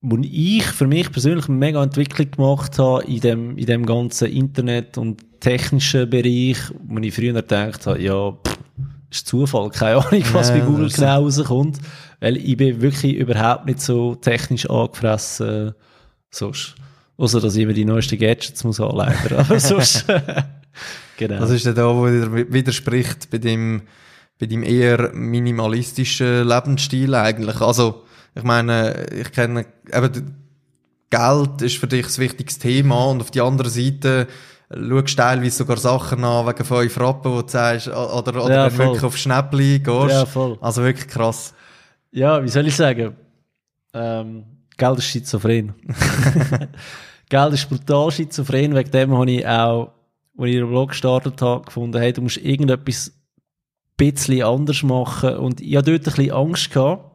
[0.00, 4.30] wo ich für mich persönlich eine mega Entwicklung gemacht habe in dem, in dem ganzen
[4.30, 8.53] Internet- und technischen Bereich, wo ich früher gedacht habe, ja, pff,
[9.14, 11.78] ist Zufall, keine Ahnung, was Ja, bei Google ist- genau rauskommt.
[12.20, 15.72] Weil ich bin wirklich überhaupt nicht so technisch angefressen, äh,
[16.30, 16.74] sonst.
[17.16, 19.38] Außer, dass ich immer die neuesten Gadgets muss haben, leider.
[19.38, 20.04] Aber sonst,
[21.16, 21.38] genau.
[21.38, 23.82] das ist ja da, wo wieder widerspricht bei dem,
[24.40, 27.60] bei dem eher minimalistischen Lebensstil eigentlich.
[27.60, 28.02] Also,
[28.34, 30.34] ich meine, ich kenne, eben,
[31.10, 34.26] Geld ist für dich das wichtigste Thema und auf die andere Seite
[34.76, 38.86] schaust teilweise sogar Sachen an wegen 5 Rappen, wo du sagst, oder, oder Ja, voll.
[38.86, 40.10] wirklich auf Schnäppli gehst.
[40.10, 40.58] Ja, voll.
[40.60, 41.54] Also wirklich krass.
[42.10, 43.16] Ja, wie soll ich sagen?
[43.92, 44.44] Ähm,
[44.76, 45.74] Geld ist schizophren.
[47.28, 48.74] Geld ist brutal schizophren.
[48.74, 49.92] Wegen dem habe ich auch,
[50.38, 53.12] als ich den Blog gestartet habe, gefunden, hey, du musst irgendetwas
[54.00, 55.36] ein bisschen anders machen.
[55.36, 57.10] Und ich hatte dort ein bisschen Angst gehabt,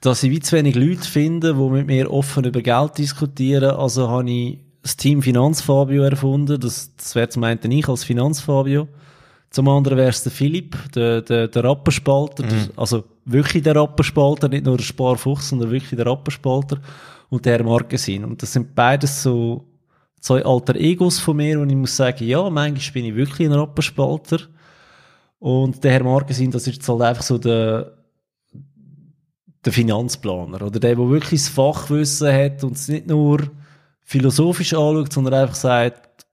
[0.00, 3.70] dass ich wie zu wenig Leute finde, die mit mir offen über Geld diskutieren.
[3.76, 6.58] Also habe ich das Team Finanzfabio erfunden.
[6.58, 8.88] Das, das wäre zum einen ich als Finanzfabio.
[9.50, 12.44] Zum anderen wäre es der Philipp, der, der, der Rappenspalter.
[12.44, 16.78] Der, also wirklich der Rappenspalter, nicht nur der Sparfuchs, sondern wirklich der Rappenspalter.
[17.28, 18.24] Und der Markesin.
[18.24, 19.64] Und das sind beides so
[20.20, 23.54] zwei alter Egos von mir, und ich muss sagen, ja, manchmal bin ich wirklich ein
[23.54, 24.40] Rappenspalter.
[25.38, 27.96] Und der Herr Markesin, das ist jetzt halt einfach so der,
[29.64, 30.62] der Finanzplaner.
[30.62, 33.50] Oder der, der wirklich das Fachwissen hat und es nicht nur
[34.10, 36.26] philosophisch anschaut, sondern einfach sagt,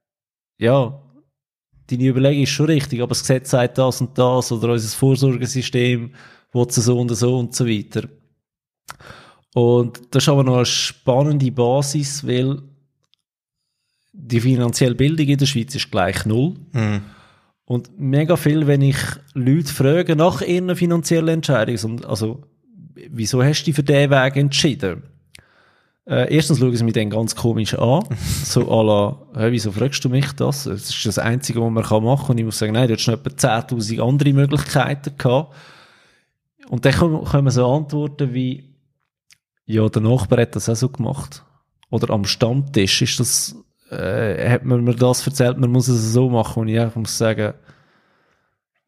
[0.58, 1.00] ja,
[1.86, 6.12] deine Überlegung ist schon richtig, aber das Gesetz sagt das und das oder unser Vorsorgesystem
[6.54, 8.10] will so und so und so weiter.
[9.54, 12.64] Und das ist aber noch eine spannende Basis, weil
[14.12, 16.56] die finanzielle Bildung in der Schweiz ist gleich null.
[16.74, 17.02] Mhm.
[17.66, 18.98] Und mega viel, wenn ich
[19.36, 22.42] Leute frage nach ihren finanziellen Entscheidungen, also
[23.12, 25.04] wieso hast du dich für diesen Weg entschieden?
[26.08, 28.06] Äh, erstens schauen sie mich dann ganz komisch an.
[28.44, 30.64] so à la, hey, wieso fragst du mich das?
[30.64, 32.32] Das ist das Einzige, was man kann machen kann.
[32.32, 35.54] Und ich muss sagen, nein, du hast schon etwa 10.000 andere Möglichkeiten gehabt.
[36.70, 38.76] Und dann kommen, so Antworten wie,
[39.66, 41.44] ja, der Nachbar hat das auch so gemacht.
[41.90, 43.56] Oder am Stammtisch ist das,
[43.92, 46.62] äh, hat man mir das erzählt, man muss es so machen.
[46.62, 47.54] Und ich muss sagen,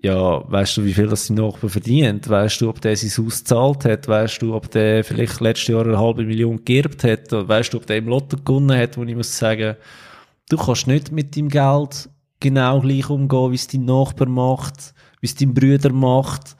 [0.01, 2.29] ja, weißt du, wie viel das dein Nachbar verdient?
[2.29, 4.07] Weißt du, ob der sein Haus gezahlt hat?
[4.07, 7.31] Weißt du, ob der vielleicht letztes Jahr eine halbe Million geerbt hat?
[7.31, 8.97] Weißt du, ob der im Lotto gewonnen hat?
[8.97, 9.75] Wo ich muss sagen,
[10.49, 12.09] du kannst nicht mit deinem Geld
[12.39, 16.55] genau gleich umgehen, wie es dein Nachbar macht, wie es dein Bruder macht,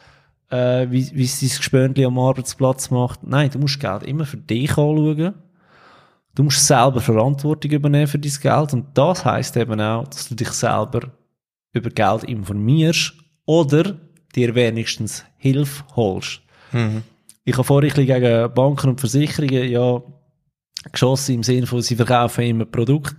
[0.49, 3.23] äh, wie, wie es dein Gespönli am Arbeitsplatz macht.
[3.23, 5.33] Nein, du musst Geld immer für dich anschauen.
[6.35, 8.73] Du musst selber Verantwortung übernehmen für dein Geld.
[8.73, 11.13] Und das heißt eben auch, dass du dich selber
[11.71, 13.13] über Geld informierst
[13.49, 13.97] oder
[14.35, 16.41] dir wenigstens Hilfe holst.
[16.71, 17.01] Mhm.
[17.45, 20.03] Ich habe ein bisschen gegen Banken und Versicherungen ja
[20.91, 23.15] geschossen im Sinne von, sie verkaufen immer Produkte.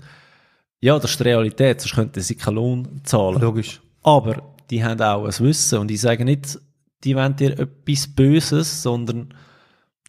[0.81, 3.41] Ja, das ist die Realität, sonst könnten sie keinen Lohn zahlen.
[3.41, 3.81] Logisch.
[4.05, 6.61] Aber die haben auch ein Wissen und ich sage nicht,
[7.03, 9.35] die wollen dir etwas Böses, sondern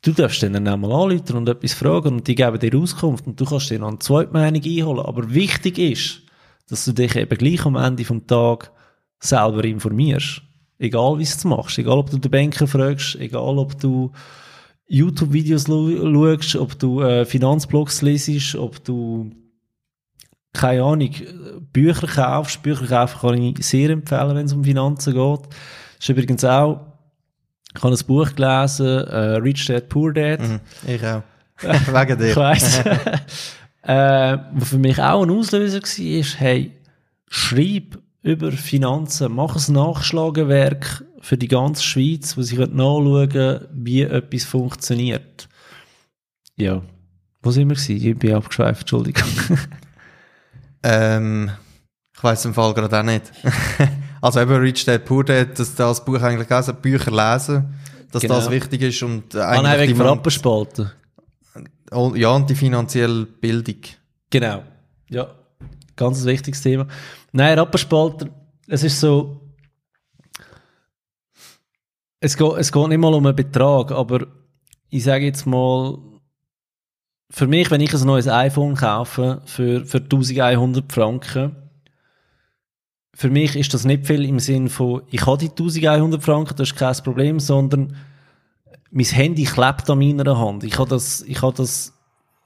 [0.04, 3.46] du darfst denen einmal anrufen und etwas fragen und die geben dir Auskunft und du
[3.46, 5.04] kannst dir noch eine zweite Meinung einholen.
[5.04, 6.22] Aber wichtig ist,
[6.70, 8.72] dass du dich eben gleich am Ende vom Tag
[9.22, 10.42] selber informierst.
[10.78, 11.78] Egal, wie du machst.
[11.78, 14.12] Egal, ob du den Banker fragst, egal, ob du
[14.88, 19.32] YouTube-Videos schaust, ob du äh, Finanzblogs lesest, ob du
[20.54, 21.12] keine Ahnung,
[21.72, 22.62] Bücher kaufst.
[22.62, 25.46] Bücher kaufen kann ich sehr empfehlen, wenn es um Finanzen geht.
[25.46, 26.82] Das ist übrigens auch,
[27.74, 30.42] ich habe ein Buch gelesen, äh, Rich Dad, Poor Dad.
[30.42, 30.60] Mhm.
[30.86, 31.24] Ich auch.
[31.62, 32.30] Wegen dir.
[32.32, 32.80] Ich weiss.
[33.84, 36.72] äh, was für mich auch ein Auslöser war, ist, hey,
[37.30, 44.02] schreib über Finanzen, mach ein Nachschlagewerk für die ganze Schweiz, wo sie nachschauen können, wie
[44.04, 45.48] etwas funktioniert.
[46.56, 46.82] Ja.
[47.42, 48.06] Wo sind wir gewesen?
[48.06, 49.28] Ich bin abgeschweift, Entschuldigung.
[50.84, 51.52] Ähm,
[52.16, 53.32] ich weiß im Fall gerade auch nicht.
[54.22, 57.76] also eben Rich Dad Poor Dad, dass das Buch eigentlich lesen, Bücher lesen,
[58.12, 58.36] dass Genau.
[58.36, 60.92] das wichtig ist und äh, Ah, nein, eigentlich wegen.
[61.92, 63.76] Oh, ja, und die finanzielle Bildung.
[64.30, 64.64] Genau.
[65.10, 65.28] Ja,
[65.96, 66.88] ganz wichtiges Thema.
[67.32, 68.28] Nein, Rappenspalter,
[68.68, 69.42] es ist so,
[72.20, 74.28] es geht, es geht nicht mal um einen Betrag, aber
[74.90, 75.98] ich sage jetzt mal,
[77.30, 81.56] für mich, wenn ich ein neues iPhone kaufe für, für 1100 Franken,
[83.14, 86.72] für mich ist das nicht viel im Sinn von, ich habe die 1100 Franken, das
[86.72, 87.96] ist kein Problem, sondern
[88.92, 90.66] mein Handy klebt an meiner Hand.
[90.66, 91.94] Ich habe das, ich habe das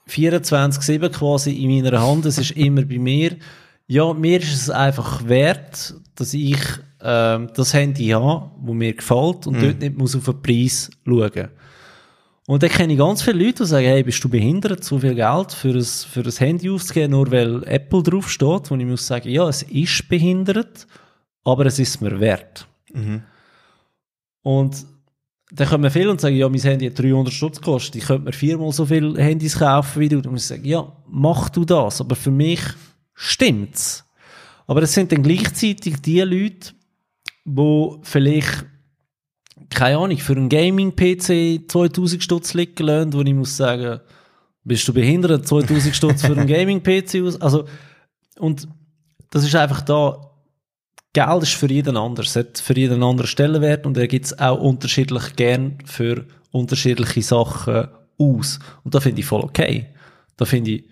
[0.08, 3.38] 24-7 quasi in meiner Hand, es ist immer bei mir.
[3.88, 6.60] Ja, mir ist es einfach wert, dass ich
[7.02, 11.50] ähm, das Handy habe, wo mir gefällt und dort nicht muss auf den Preis schauen.
[12.48, 15.16] Und dann kenne ich ganz viele Leute, die sagen, hey, bist du behindert, so viel
[15.16, 19.30] Geld für ein, für ein Handy auszugeben, nur weil Apple draufsteht, wo ich muss sagen,
[19.30, 20.88] ja, es ist behindert,
[21.44, 22.68] aber es ist mir wert.
[24.44, 24.86] Und
[25.52, 28.34] dann kommen viele und sagen, ja, mein Handy hat 300 Stutz gekostet, ich könnte mir
[28.34, 30.18] viermal so viele Handys kaufen wie du.
[30.18, 32.62] Und ich sage, ja, mach du das, aber für mich
[33.16, 34.06] stimmt's.
[34.68, 36.74] Aber es sind dann gleichzeitig die Leute,
[37.46, 38.66] wo vielleicht,
[39.70, 44.02] keine Ahnung, für einen Gaming-PC 2000 Stutz liegen lassen, wo ich muss sagen,
[44.64, 47.40] bist du behindert, 2000 Stutz für einen Gaming-PC aus?
[47.42, 47.66] Also,
[48.40, 48.68] und
[49.30, 50.32] das ist einfach da,
[51.14, 54.38] Geld ist für jeden anders, es hat für jeden anderen Stellenwert und er gibt es
[54.38, 57.88] auch unterschiedlich gern für unterschiedliche Sachen
[58.18, 58.60] aus.
[58.84, 59.88] Und da finde ich voll okay.
[60.36, 60.84] Da finde ich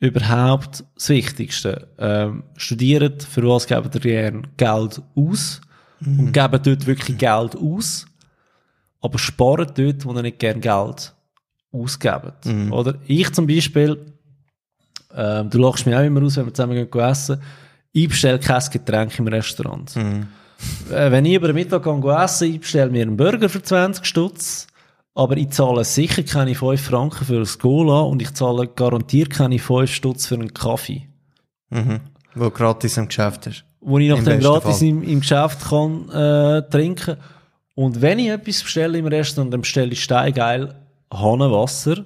[0.00, 1.88] überhaupt das Wichtigste.
[1.98, 5.60] Ähm, studiert, für was gebt ihr gern Geld aus
[6.04, 8.06] und geben dort wirklich Geld aus.
[9.00, 11.14] aber sparen dort, wo ihr nicht gerne Geld
[11.72, 12.46] ausgebt.
[12.72, 13.98] Oder ich zum Beispiel,
[15.14, 17.40] ähm, du lachst mich auch immer aus, wenn wir zusammen gehen essen,
[17.92, 19.96] ich bestelle kein Getränk im Restaurant.
[20.90, 24.04] Äh, wenn ich über den Mittag gehe essen, ich bestelle mir einen Burger für 20
[24.04, 24.66] Stutz,
[25.16, 29.58] aber ich zahle sicher keine 5 Franken für ein Cola und ich zahle garantiert keine
[29.58, 31.08] 5 Stutz für einen Kaffee.
[32.34, 33.64] Wo gratis im Geschäft ist.
[33.80, 37.16] wo ich nach dem gratis im, im Geschäft kann äh, trinken.
[37.74, 40.74] Und wenn ich etwas bestelle im Restaurant, dann bestelle ich steingeil
[41.10, 42.04] Hahnenwasser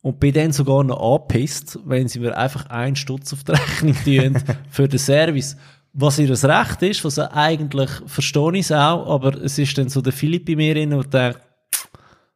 [0.00, 3.96] und bin dann sogar noch angepisst, wenn sie mir einfach einen Stutz auf die Rechnung
[4.04, 5.56] tun für den Service.
[5.94, 9.88] Was ihr das Recht ist, was eigentlich verstehe ich es auch, aber es ist dann
[9.88, 11.40] so der Philipp bei mir drin, und denkt,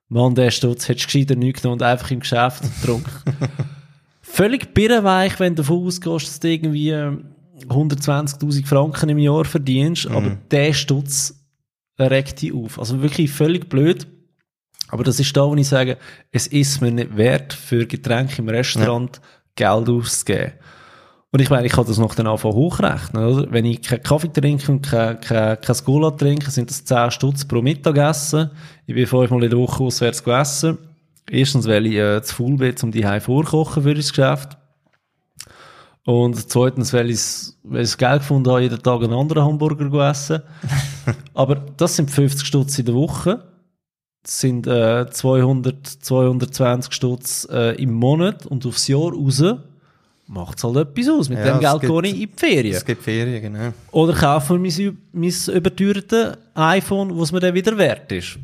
[0.08, 3.10] Mann, der Stutz hättest du gescheiter nicht genommen und einfach im Geschäft getrunken.
[4.20, 7.24] Völlig birrenweich, wenn du davon ausgehst, dass du irgendwie ähm,
[7.68, 11.46] 120.000 Franken im Jahr verdienst, aber der Stutz
[11.98, 12.78] regt dich auf.
[12.78, 14.06] Also wirklich völlig blöd.
[14.88, 15.96] Aber das ist da, wo ich sage,
[16.30, 19.20] es ist mir nicht wert, für Getränke im Restaurant
[19.56, 20.52] Geld auszugeben.
[21.32, 23.52] Und ich meine, ich kann das noch dann anfangen hochrechnen, oder?
[23.52, 27.44] Wenn ich keinen Kaffee trinke und kein, kein, kein Cola trinke, sind das 10 Stutz
[27.44, 28.50] pro Mittagessen.
[28.86, 30.78] Ich bin fünfmal in der Woche auswärts gegessen.
[31.28, 34.56] Erstens, weil ich äh, zu faul bin, um die Heim vorkochen für das Geschäft.
[36.04, 37.20] Und zweitens, weil ich
[37.64, 40.42] weil ich es geil gefunden habe, jeden Tag einen anderen Hamburger zu essen.
[41.34, 43.42] Aber das sind 50 Stutz in der Woche.
[44.22, 49.42] Das sind äh, 200, 220 Stutz äh, im Monat und aufs Jahr raus
[50.26, 51.28] macht es halt etwas aus.
[51.28, 52.74] Mit Ja, dem Geld gehe ich in die Ferien.
[52.74, 53.72] Es gibt Ferien, genau.
[53.92, 58.38] Oder kaufe mir mein, mein überteuertes iPhone, was mir dann wieder wert ist.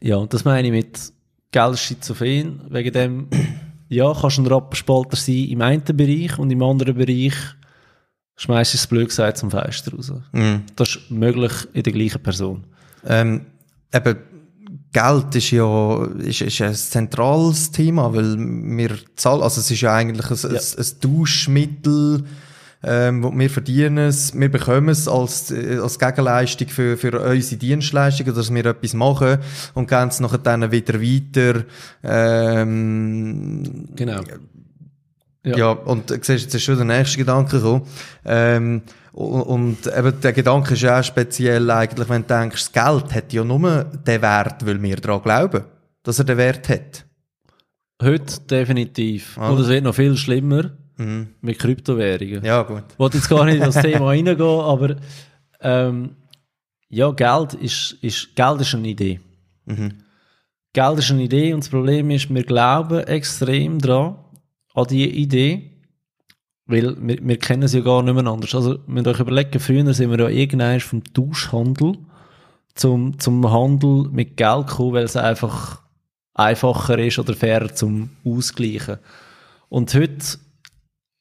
[0.00, 1.12] Ja, und das meine ich mit
[1.50, 2.60] Geld ist schizophren.
[2.68, 3.28] Wegen dem,
[3.88, 7.34] ja, kannst du ein Rapperspalter sein im einen Bereich und im anderen Bereich
[8.36, 10.12] schmeißt du es blöd gesagt zum Fenster raus.
[10.32, 10.62] Mhm.
[10.76, 12.64] Das ist möglich in der gleichen Person.
[13.04, 13.46] Ähm,
[13.92, 14.16] eben,
[14.92, 19.94] Geld ist ja ist, ist ein zentrales Thema, weil wir zahlen, also es ist ja
[19.94, 22.24] eigentlich ein, ein, ein Tauschmittel,
[22.82, 27.56] ähm, wo wir verdienen es, wir bekommen es als, äh, als Gegenleistung für, für unsere
[27.58, 29.38] Dienstleistungen, dass wir etwas machen
[29.74, 31.64] und gehen es nachher dann wieder weiter.
[32.02, 34.20] Ähm, Genau.
[35.44, 35.56] ja.
[35.56, 35.70] Ja.
[35.70, 37.82] und siehst, jetzt ist schon der nächste Gedanke gekommen.
[38.24, 38.82] Ähm,
[39.12, 43.32] und, eben der Gedanke ist ja auch speziell eigentlich, wenn du denkst, das Geld hat
[43.32, 45.64] ja nur den Wert, weil wir daran glauben,
[46.02, 47.04] dass er den Wert hat.
[48.02, 49.36] Heute definitiv.
[49.38, 49.50] Ah.
[49.50, 51.28] Und es wird noch viel schlimmer Mhm.
[51.40, 52.44] mit Kryptowährungen.
[52.44, 52.82] Ja, gut.
[52.90, 54.96] Ich wollte jetzt gar nicht in das Thema reingehen, aber
[55.60, 56.16] ähm,
[56.88, 59.20] ja, Geld ist, ist, Geld ist eine Idee.
[59.66, 59.92] Mhm.
[60.72, 64.16] Geld ist eine Idee und das Problem ist, wir glauben extrem dran,
[64.74, 65.77] an diese Idee,
[66.68, 68.54] weil wir, wir kennen sie ja gar nicht mehr anders.
[68.54, 71.94] Also, wenn ihr euch überlegen, früher sind wir ja irgendwann vom Tauschhandel
[72.74, 75.82] zum, zum Handel mit Geld gekommen, weil es einfach
[76.34, 78.98] einfacher ist oder fairer zum Ausgleichen.
[79.70, 80.38] Und heute,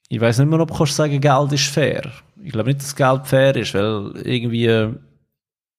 [0.10, 2.12] ich weiß nicht mehr, ob du kannst sagen, Geld ist fair.
[2.44, 4.90] Ich glaube nicht, dass Geld fair ist, weil irgendwie,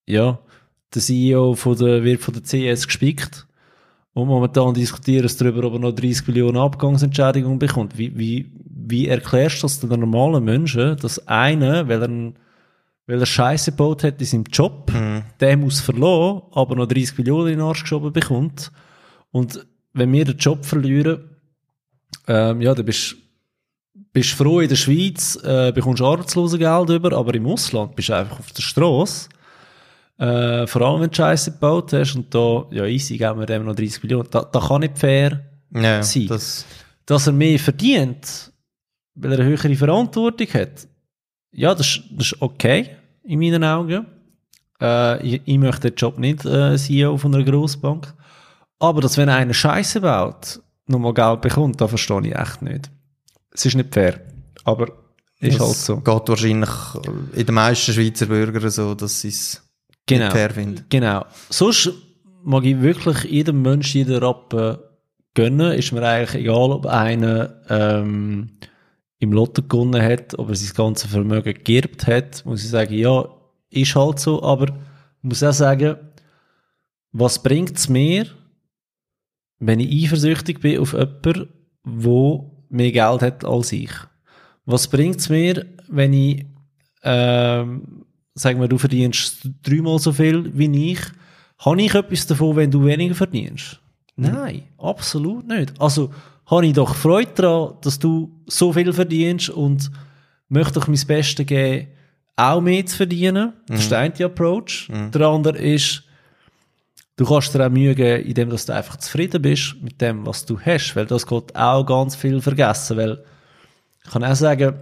[0.07, 0.39] ja,
[0.95, 3.47] der CEO von der, wird von der CS gespickt.
[4.14, 7.97] Und momentan diskutieren sie darüber, ob er noch 30 Millionen Abgangsentschädigung bekommt.
[7.97, 8.51] Wie, wie,
[8.91, 12.32] wie erklärst du das den normalen Menschen, dass einer, weil er,
[13.07, 14.93] weil er Scheiße gebaut hat in seinem Job,
[15.41, 18.70] der muss verloren, aber noch 30 Millionen in den Arsch geschoben bekommt.
[19.30, 21.24] Und wenn wir den Job verlieren,
[22.26, 23.16] ähm, ja, dann bist
[24.12, 28.39] bist froh in der Schweiz, äh, bekommst Arbeitslosengeld über, aber im Ausland bist du einfach
[28.39, 29.28] auf der Straße.
[30.18, 33.64] Äh, vor allem, wenn du Scheiße gebaut hast und da, ja, easy, geben wir dem
[33.64, 34.26] noch 30 Millionen.
[34.30, 36.26] Da, da kann nicht fair Ja, sein.
[36.26, 36.64] das,
[37.07, 38.51] dass er mehr verdient,
[39.21, 40.89] weil er eine höhere Verantwortung hat,
[41.53, 42.91] ja, das, ist- das ist okay,
[43.25, 44.07] in meinen Augen.
[44.81, 48.14] Äh, ich, ich möchte den Job nicht äh, CEO von einer Grossbank.
[48.79, 52.91] Aber dass wenn einer Scheiße baut, nochmal Geld bekommt, da verstehe ich echt nicht.
[53.51, 54.21] Es ist nicht fair.
[54.64, 54.87] Aber
[55.41, 55.97] ist das halt so.
[55.97, 56.71] geht wahrscheinlich
[57.35, 59.62] in den meisten Schweizer Bürgern so, dass sie es
[60.07, 60.25] Genau.
[60.27, 60.85] nicht fair finden.
[60.89, 61.25] Genau.
[61.51, 61.91] Sonst
[62.45, 64.79] mag ich wirklich jedem Mensch, jeden Rappen
[65.35, 65.73] gönnen.
[65.73, 68.59] Ist mir eigentlich egal, ob einer ähm,
[69.19, 72.45] im Lotto gewonnen hat, ob er sein ganzes Vermögen geerbt hat.
[72.45, 73.29] Muss ich sagen, ja,
[73.71, 74.43] ist halt so.
[74.43, 75.97] Aber ich muss auch sagen,
[77.12, 78.27] was bringt es mir,
[79.59, 81.49] wenn ich eifersüchtig bin auf jemanden,
[81.85, 83.91] der mehr Geld hat als ich?
[84.66, 86.47] Was bringt es mir, wenn ich,
[87.03, 88.05] ähm,
[88.35, 91.01] sagen wir, du verdienst dreimal so viel wie ich,
[91.59, 93.81] habe ich etwas davon, wenn du weniger verdienst?
[94.14, 95.81] Nein, absolut nicht.
[95.81, 96.12] Also
[96.51, 99.90] habe ich doch Freude daran, dass du so viel verdienst und
[100.49, 101.88] möchte doch mein Bestes geben,
[102.36, 103.53] auch mehr zu verdienen.
[103.66, 104.88] Das ist der eine Approach.
[105.12, 106.05] Der andere ist,
[107.18, 110.46] Du kannst dir auch Mühe geben, indem dass du einfach zufrieden bist mit dem, was
[110.46, 113.18] du hast, weil das geht auch ganz viel vergessen, weil
[114.05, 114.74] ich kann auch sagen,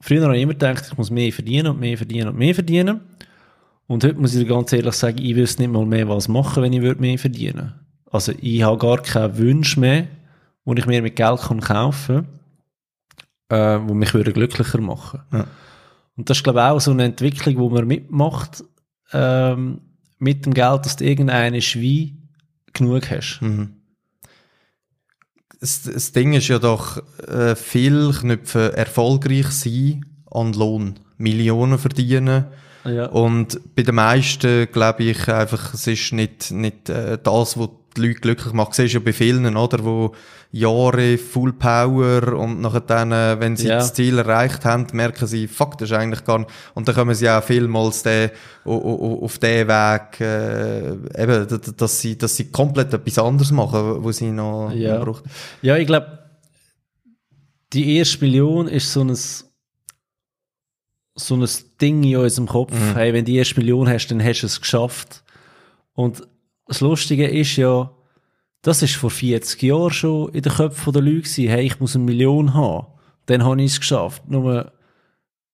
[0.00, 3.00] früher habe ich immer gedacht, ich muss mehr verdienen und mehr verdienen und mehr verdienen.
[3.86, 6.62] Und heute muss ich dir ganz ehrlich sagen, ich wüsste nicht mal mehr, was machen,
[6.62, 7.74] wenn ich würde mehr verdienen
[8.10, 10.06] Also ich habe gar keinen Wunsch mehr,
[10.70, 12.28] wo ich mir mit Geld kann kaufen
[13.48, 15.46] kann, äh, wo mich würde glücklicher machen Ja.
[16.16, 18.62] Und das ist, glaube ich, auch so eine Entwicklung, wo man mitmacht,
[19.12, 19.80] ähm,
[20.18, 22.28] mit dem Geld, dass du irgendeine Schwein
[22.72, 23.40] genug hast.
[25.60, 31.00] Das, das Ding ist ja doch, äh, viel knüpfen erfolgreich sein an Lohn.
[31.16, 32.46] Millionen verdienen.
[32.84, 33.06] Ja.
[33.06, 38.00] Und bei den meisten glaube ich einfach, es ist nicht, nicht äh, das, was die
[38.08, 38.74] Leute glücklich macht.
[38.74, 39.84] Siehst du ja bei vielen, oder?
[39.84, 40.14] Wo
[40.52, 43.76] Jahre Full Power und nachher dann, äh, wenn sie Ja.
[43.76, 46.50] das Ziel erreicht haben, merken sie, fuck, das ist eigentlich gar nicht.
[46.74, 48.30] Und dann kommen sie auch vielmals den,
[48.64, 50.90] auf den Weg, äh,
[51.22, 54.98] eben, dass sie, dass sie komplett etwas anderes machen, wo sie noch, Ja.
[54.98, 55.22] braucht.
[55.62, 56.18] Ja, ich glaube,
[57.72, 59.14] die erste Million ist so ein,
[61.14, 61.48] so ein
[61.80, 62.72] Ding in unserem Kopf.
[62.94, 65.22] Hey, wenn du die erste Million hast, dann hast du es geschafft.
[65.94, 66.26] Und
[66.70, 67.90] das Lustige ist ja,
[68.62, 71.48] das ist vor 40 Jahren schon in den Köpfen der Leute gewesen.
[71.48, 72.86] Hey, ich muss eine Million haben.
[73.26, 74.22] Dann habe ich es geschafft.
[74.28, 74.72] Nur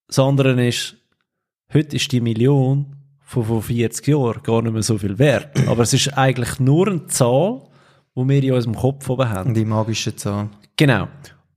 [0.05, 0.95] das andere ist,
[1.73, 5.67] heute ist die Million von vor 40 Jahren gar nicht mehr so viel wert.
[5.67, 7.63] Aber es ist eigentlich nur eine Zahl,
[8.15, 9.55] die wir in unserem Kopf oben haben.
[9.55, 10.49] Die magische Zahl.
[10.75, 11.07] Genau.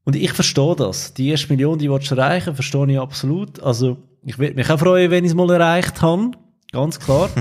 [0.05, 1.13] Und ich verstehe das.
[1.13, 3.61] Die erste Million, die willst du erreichen, verstehe ich absolut.
[3.63, 6.31] Also, ich würde mich auch freuen, wenn ich es mal erreicht habe.
[6.73, 7.29] Ganz klar.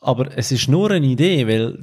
[0.00, 1.80] Aber es ist nur eine Idee, weil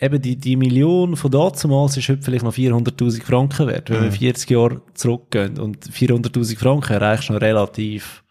[0.00, 4.12] eben die, die Million von damals ist heute vielleicht noch 400.000 Franken wert, wenn wir
[4.12, 5.58] 40 Jahre zurückgehen.
[5.58, 8.22] Und 400.000 Franken erreichst du noch relativ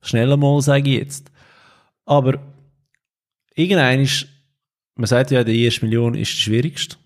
[0.00, 1.30] schnell einmal, sage ich jetzt.
[2.04, 2.40] Aber
[3.54, 4.26] irgendein ist,
[4.96, 6.96] man sagt ja, die erste Million ist die schwierigste.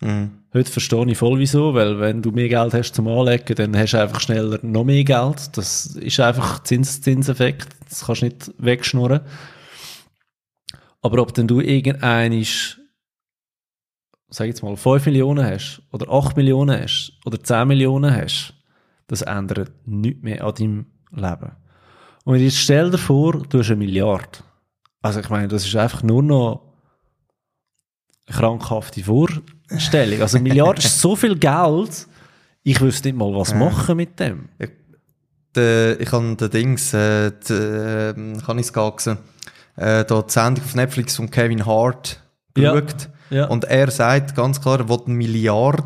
[0.00, 0.30] Mhm.
[0.54, 3.92] Heute verstehe ich voll wieso, weil wenn du mehr Geld hast zum Anlegen, dann hast
[3.92, 5.56] du einfach schneller noch mehr Geld.
[5.58, 7.68] Das ist einfach Zinseszinseffekt.
[7.86, 9.20] Das kannst du nicht wegschnurren.
[11.08, 12.78] Aber ob denn du irgendeinisch,
[14.28, 18.52] sag jetzt mal, 5 Millionen hast, oder 8 Millionen hast, oder 10 Millionen hast,
[19.06, 21.52] das ändert nichts mehr an deinem Leben.
[22.24, 24.40] Und jetzt stell dir vor, du hast eine Milliarde.
[25.00, 26.74] Also ich meine, das ist einfach nur noch
[28.26, 30.20] eine krankhafte Vorstellung.
[30.20, 32.06] Also eine Milliarde ist so viel Geld,
[32.64, 34.50] ich wüsste nicht mal, was machen mit dem.
[35.54, 38.12] Der, ich habe den Dings, äh, die, äh,
[38.44, 39.16] kann ich es gaxen,
[39.78, 42.20] äh, da die Sendung auf Netflix von Kevin Hart
[42.54, 43.08] geschaut.
[43.30, 43.46] Ja.
[43.46, 45.82] Und er sagt ganz klar, er will eine Milliarde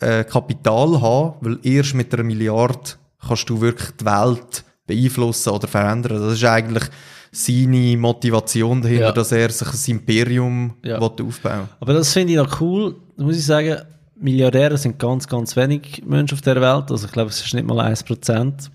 [0.00, 2.78] äh, Kapital haben, weil erst mit einer Milliarde
[3.26, 6.20] kannst du wirklich die Welt beeinflussen oder verändern.
[6.22, 6.84] Das ist eigentlich
[7.32, 9.12] seine Motivation dahinter, Ja.
[9.12, 11.00] dass er sich ein Imperium Ja.
[11.00, 12.94] will aufbauen Aber das finde ich noch cool.
[13.16, 13.76] Da muss ich sagen,
[14.16, 16.90] Milliardäre sind ganz, ganz wenig Menschen auf der Welt.
[16.92, 18.70] Also ich glaube, es ist nicht mal 1%.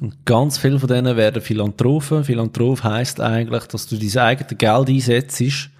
[0.00, 2.24] Und ganz viele von denen werden Philanthropen.
[2.24, 5.70] Philanthrop heisst eigentlich, dass du dein eigenes Geld einsetzt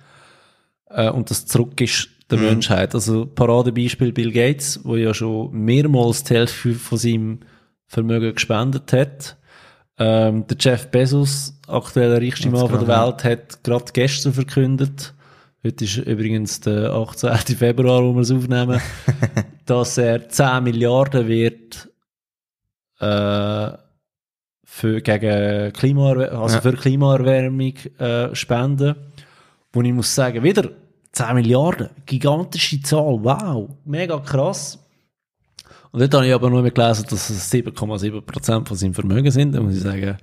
[0.91, 2.95] äh, und das zurückgibst der Menschheit.
[2.95, 7.41] Also Paradebeispiel Bill Gates, wo ja schon mehrmals die Hälfte von seinem
[7.87, 9.37] Vermögen gespendet hat.
[9.99, 15.15] Ähm, der Jeff Bezos, aktuell der reichste Mann der genau, Welt, hat gerade gestern verkündet,
[15.63, 17.57] heute ist übrigens der 18.
[17.57, 18.81] Februar, wo wir es aufnehmen,
[19.67, 21.89] dass er 10 Milliarden wird
[22.99, 23.82] äh,
[24.75, 26.61] für, gegen Klima, also Ja.
[26.62, 28.95] für Klimaerwärmung äh, spenden.
[29.70, 30.70] Wo ich muss sagen, wieder
[31.12, 34.79] 10 Milliarden, gigantische Zahl, wow, mega krass.
[35.91, 39.55] Und dort habe ich aber nur gelesen, dass es 7,7% von seinem Vermögen sind.
[39.55, 40.16] Da muss ich sagen,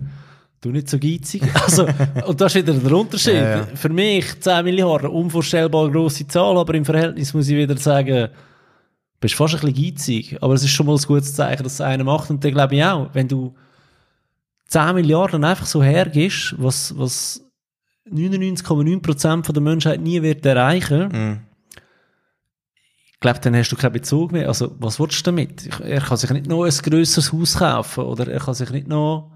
[0.61, 1.43] du nicht so geizig.
[1.53, 1.87] Also,
[2.25, 3.35] und das ist wieder der Unterschied.
[3.35, 3.67] Ja, ja.
[3.75, 8.29] Für mich 10 Milliarden, unvorstellbar grosse Zahl, aber im Verhältnis muss ich wieder sagen,
[9.19, 10.37] bist fast ein bisschen geizig.
[10.41, 12.31] Aber es ist schon mal ein gutes Zeichen, dass es einer macht.
[12.31, 13.53] Und dann glaube ich auch, wenn du
[14.69, 17.45] 10 Milliarden einfach so hergibst, was, was
[18.09, 21.39] 99,9% von der Menschheit nie wird erreichen, Mhm.
[23.13, 24.47] ich glaube, dann hast du keinen Bezug mehr.
[24.47, 25.65] Also, was willst du damit?
[25.65, 28.87] Ich, er kann sich nicht noch ein grösseres Haus kaufen oder er kann sich nicht
[28.87, 29.31] noch,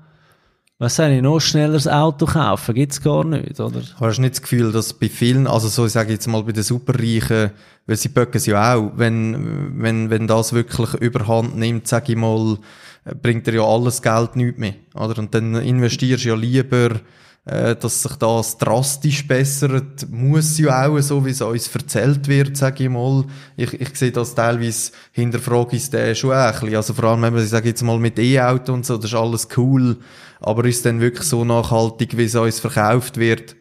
[0.79, 2.75] was sage ich, noch schnelleres Auto kaufen.
[2.75, 3.81] Gibt's gar nicht, oder?
[3.99, 6.51] Hast du nicht das Gefühl, dass bei vielen, also so, ich sage jetzt mal bei
[6.51, 7.51] den Superreichen,
[7.85, 12.17] weil sie böcken es ja auch, wenn, wenn, wenn das wirklich überhand nimmt, sage ich
[12.17, 12.57] mal,
[13.21, 15.19] bringt dir ja alles Geld nicht mehr, oder?
[15.19, 16.91] Und dann investierst du ja lieber,
[17.45, 22.55] äh, dass sich das drastisch bessert, muss ja auch, so wie es uns erzählt wird,
[22.55, 23.25] sage ich mal.
[23.57, 26.75] Ich, ich sehe das teilweise, hinterfrage ich es schon ein bisschen.
[26.75, 29.17] Also vor allem, wenn man, ich sage jetzt mal mit E-Auto und so, das ist
[29.17, 29.97] alles cool,
[30.43, 33.55] aber ist dann wirklich so nachhaltig, wie es uns verkauft wird,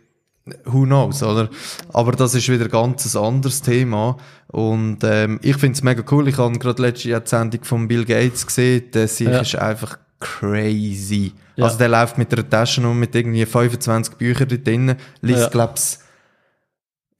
[0.64, 1.48] who knows, oder?
[1.92, 4.16] Aber das ist wieder ganz ein anderes Thema.
[4.48, 6.28] Und ähm, ich finde es mega cool.
[6.28, 8.90] Ich habe gerade letztes Jahr die Sendung von Bill Gates gesehen.
[8.92, 9.38] Der sich Ja.
[9.40, 11.32] ist einfach crazy.
[11.56, 11.64] Ja.
[11.66, 15.48] Also der läuft mit einer Tasche um mit irgendwie 25 Büchern dort drin, liest, Ja.
[15.48, 16.00] glaub's,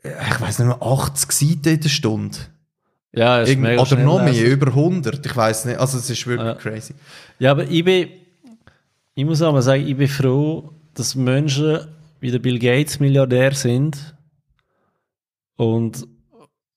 [0.02, 2.38] ich weiß nicht mehr, 80 Seiten in der Stunde.
[3.14, 5.24] Ja, ist Irgend, mega oder noch mehr, über 100.
[5.24, 5.78] Ich weiß nicht.
[5.78, 6.54] Also es ist wirklich Ja.
[6.54, 6.94] crazy.
[7.38, 8.08] Ja, aber ich bin,
[9.14, 11.78] ich muss aber sagen, ich bin froh, dass Menschen
[12.20, 14.14] wie der Bill Gates Milliardär sind
[15.56, 16.06] und,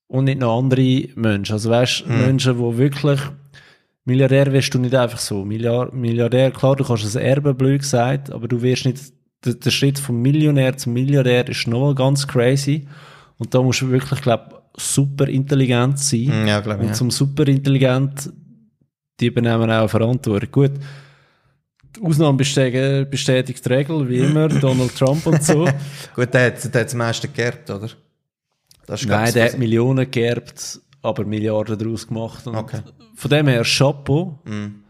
[0.08, 1.52] und nicht noch andere Menschen.
[1.54, 2.18] Also weißt, Mhm.
[2.18, 3.20] Menschen, die wirklich
[4.04, 5.44] Milliardär wirst du nicht einfach so.
[5.44, 9.12] Milliard, Milliardär, klar, du kannst ein Erbe, blöd gesagt, aber du wirst nicht,
[9.44, 12.86] der, der Schritt vom Millionär zum Milliardär ist noch ganz crazy.
[13.38, 16.46] Und da musst du wirklich, glaube super intelligent sein.
[16.46, 16.82] Ja, glaube ich.
[16.82, 16.92] Und Ja.
[16.94, 18.30] zum Superintelligent,
[19.18, 20.50] die übernehmen auch Verantwortung.
[20.52, 20.72] Gut,
[21.96, 25.68] die Ausnahme bestätigt, bestätigt die Regel, wie immer, Donald Trump und so.
[26.14, 27.88] Gut, der hat, der hat das meiste geerbt, oder?
[29.06, 32.46] Nein, der hat Millionen geerbt, aber Milliarden daraus gemacht.
[32.46, 32.80] Und Okay.
[33.14, 34.38] Von dem her, Chapeau.
[34.44, 34.82] Mm.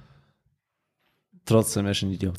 [1.45, 2.39] Trotzdem, er ist ein Idiot.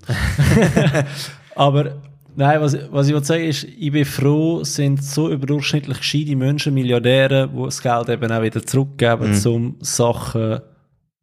[1.56, 2.02] aber
[2.36, 6.74] nein, was, was ich will sagen ist, ich bin froh, sind so überdurchschnittlich gescheite Menschen,
[6.74, 10.62] Milliardäre, die das Geld eben auch wieder zurückgeben, um Sachen zu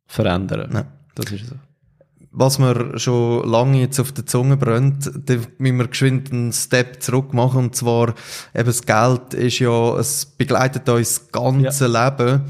[0.07, 0.71] verändern.
[0.73, 0.87] Ja.
[1.15, 1.57] Das ist so.
[2.37, 7.01] Was mir schon lange jetzt auf der Zunge brennt, da müssen wir geschwind einen Step
[7.01, 7.67] zurück machen.
[7.67, 8.15] Und zwar,
[8.53, 12.43] eben das Geld ist ja, es begleitet uns das ganze Leben.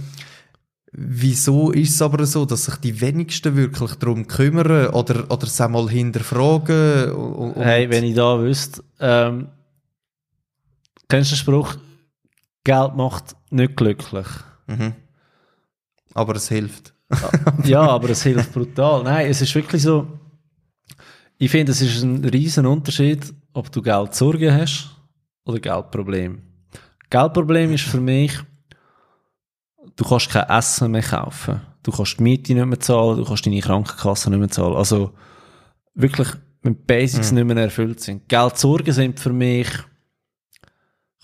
[0.90, 5.60] Wieso ist es aber so, dass sich die wenigsten wirklich darum kümmern oder, oder es
[5.60, 7.52] einmal hinterfragen?
[7.56, 9.48] Hey, wenn ich da wüsste, ähm,
[11.08, 11.74] kennst du den Spruch,
[12.62, 14.26] Geld macht nicht glücklich?
[14.66, 14.94] mhm.
[16.14, 16.93] Aber es hilft.
[17.64, 19.02] ja, aber es hilft brutal.
[19.02, 20.06] Nein, es ist wirklich so,
[21.38, 24.90] ich finde, es ist ein riesen Unterschied, ob du Geldsorgen hast
[25.44, 26.42] oder Geldproblem.
[27.10, 28.32] Geldproblem ist für mich,
[29.96, 31.60] du kannst kein Essen mehr kaufen.
[31.82, 34.76] Du kannst die Miete nicht mehr zahlen, du kannst deine Krankenkasse nicht mehr zahlen.
[34.76, 35.12] Also
[35.94, 36.28] wirklich,
[36.62, 38.28] wenn Basics nicht mehr erfüllt sind.
[38.28, 39.68] Geldsorgen sind für mich,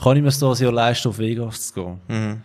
[0.03, 2.01] kann ich mir das Jahr leisten, auf Vegas zu gehen?
[2.09, 2.43] Mhm.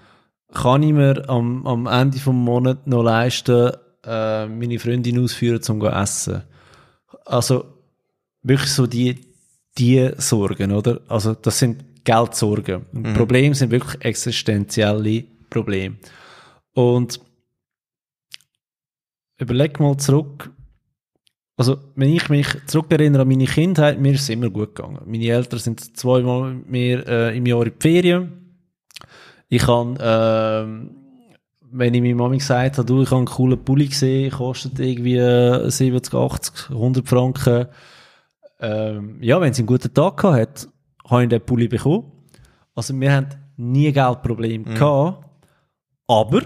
[0.53, 3.71] Kann ich mir am, am Ende des Monats noch leisten,
[4.05, 6.43] äh, meine Freundin ausführen, um zu essen.
[7.25, 7.65] Also
[8.43, 9.19] wirklich so die,
[9.77, 11.01] die Sorgen, oder?
[11.07, 12.85] Also das sind Geldsorgen.
[12.93, 15.95] Und Probleme sind wirklich existenzielle Probleme.
[16.73, 17.19] Und
[19.37, 20.51] überleg mal zurück,
[21.57, 24.99] also wenn ich mich zurückerinnere an meine Kindheit, mir ist es immer gut gegangen.
[25.05, 28.44] Meine Eltern sind zweimal mit mir äh, im Jahr in die Ferien.
[29.47, 30.95] Ich kann, ähm,
[31.61, 35.17] wenn ich meiner Mami gesagt habe, du, ich habe einen coolen Pulli gesehen, kostet irgendwie
[35.17, 37.67] äh, 70, 80, 100 Franken.
[38.59, 40.67] Ähm, ja, wenn sie einen guten Tag gehabt hat,
[41.09, 42.11] habe ich den Pulli bekommen.
[42.73, 43.27] Also wir haben
[43.57, 45.25] nie Geldprobleme gehabt,
[46.07, 46.41] aber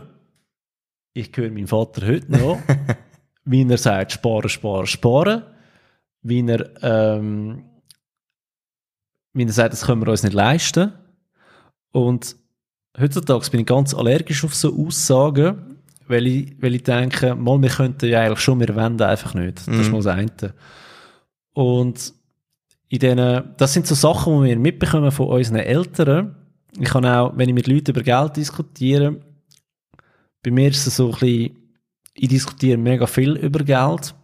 [1.13, 2.59] ich höre meinen Vater heute noch,
[3.45, 5.43] wie er sagt, sparen, sparen, sparen,
[6.21, 7.65] wie er, ähm,
[9.33, 10.93] wie er sagt, das können wir uns nicht leisten.
[11.91, 12.35] Und
[12.99, 15.77] heutzutage bin ich ganz allergisch auf so Aussagen,
[16.07, 19.67] weil ich, weil ich denke, mal, wir könnten ja eigentlich schon, wir wollen einfach nicht.
[19.67, 20.53] Das ist mal das eine.
[21.53, 22.13] Und
[22.89, 26.35] in denen, das sind so Sachen, die wir mitbekommen von unseren Eltern.
[26.79, 29.19] Ich kann auch, wenn ich mit Leuten über Geld diskutiere,
[30.43, 31.55] bei mir ist es so ein bisschen,
[32.15, 34.15] ich diskutiere mega viel über Geld.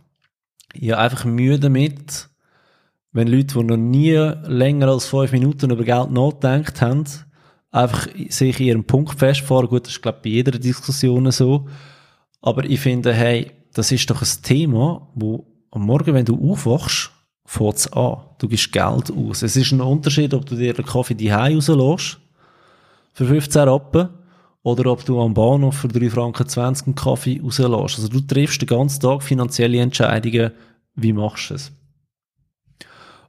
[0.74, 2.30] Ich habe einfach Mühe damit,
[3.12, 7.06] wenn Leute, die noch nie länger als fünf Minuten über Geld nachgedacht haben,
[7.76, 9.68] einfach sich in ihrem Punkt festfahren.
[9.68, 11.68] Gut, das ist, glaube ich, bei jeder Diskussion so.
[12.42, 17.12] Aber ich finde, hey, das ist doch ein Thema, wo am Morgen, wenn du aufwachst,
[17.46, 18.18] fängt es an.
[18.38, 19.42] Du gibst Geld aus.
[19.42, 22.18] Es ist ein Unterschied, ob du dir den Kaffee die rauslässt,
[23.14, 24.10] für 15 Rappen,
[24.64, 28.00] oder ob du am Bahnhof für 3 Franken 20 einen Kaffee rauslässt.
[28.00, 30.52] Also du triffst den ganzen Tag finanzielle Entscheidungen,
[30.96, 31.72] wie machst du es?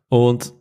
[0.09, 0.53] Und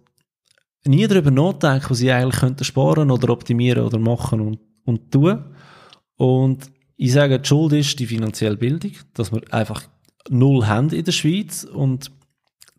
[0.87, 5.43] nie darüber nachdenken, was sie eigentlich könnten sparen oder optimieren oder machen und, und tun.
[6.17, 9.83] Und ich sage, die Schuld ist die finanzielle Bildung, dass wir einfach
[10.29, 12.11] null haben in der Schweiz und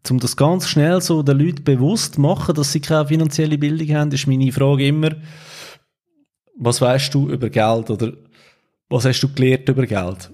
[0.09, 3.89] um das ganz schnell so den Leuten bewusst zu machen, dass sie keine finanzielle Bildung
[3.97, 5.11] haben, ist meine Frage immer,
[6.57, 8.13] was weißt du über Geld oder
[8.89, 10.31] was hast du gelernt über Geld?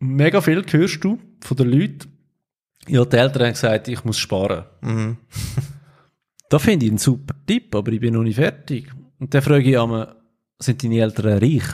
[0.00, 2.12] Mega viel hörst du von den Leuten.
[2.86, 4.64] Ja, die Eltern haben gesagt, ich muss sparen.
[4.82, 5.16] Mhm.
[6.48, 8.90] Da finde ich einen super Tipp, aber ich bin noch nicht fertig.
[9.18, 10.16] Und dann frage ich einmal,
[10.58, 11.64] sind deine Eltern reich?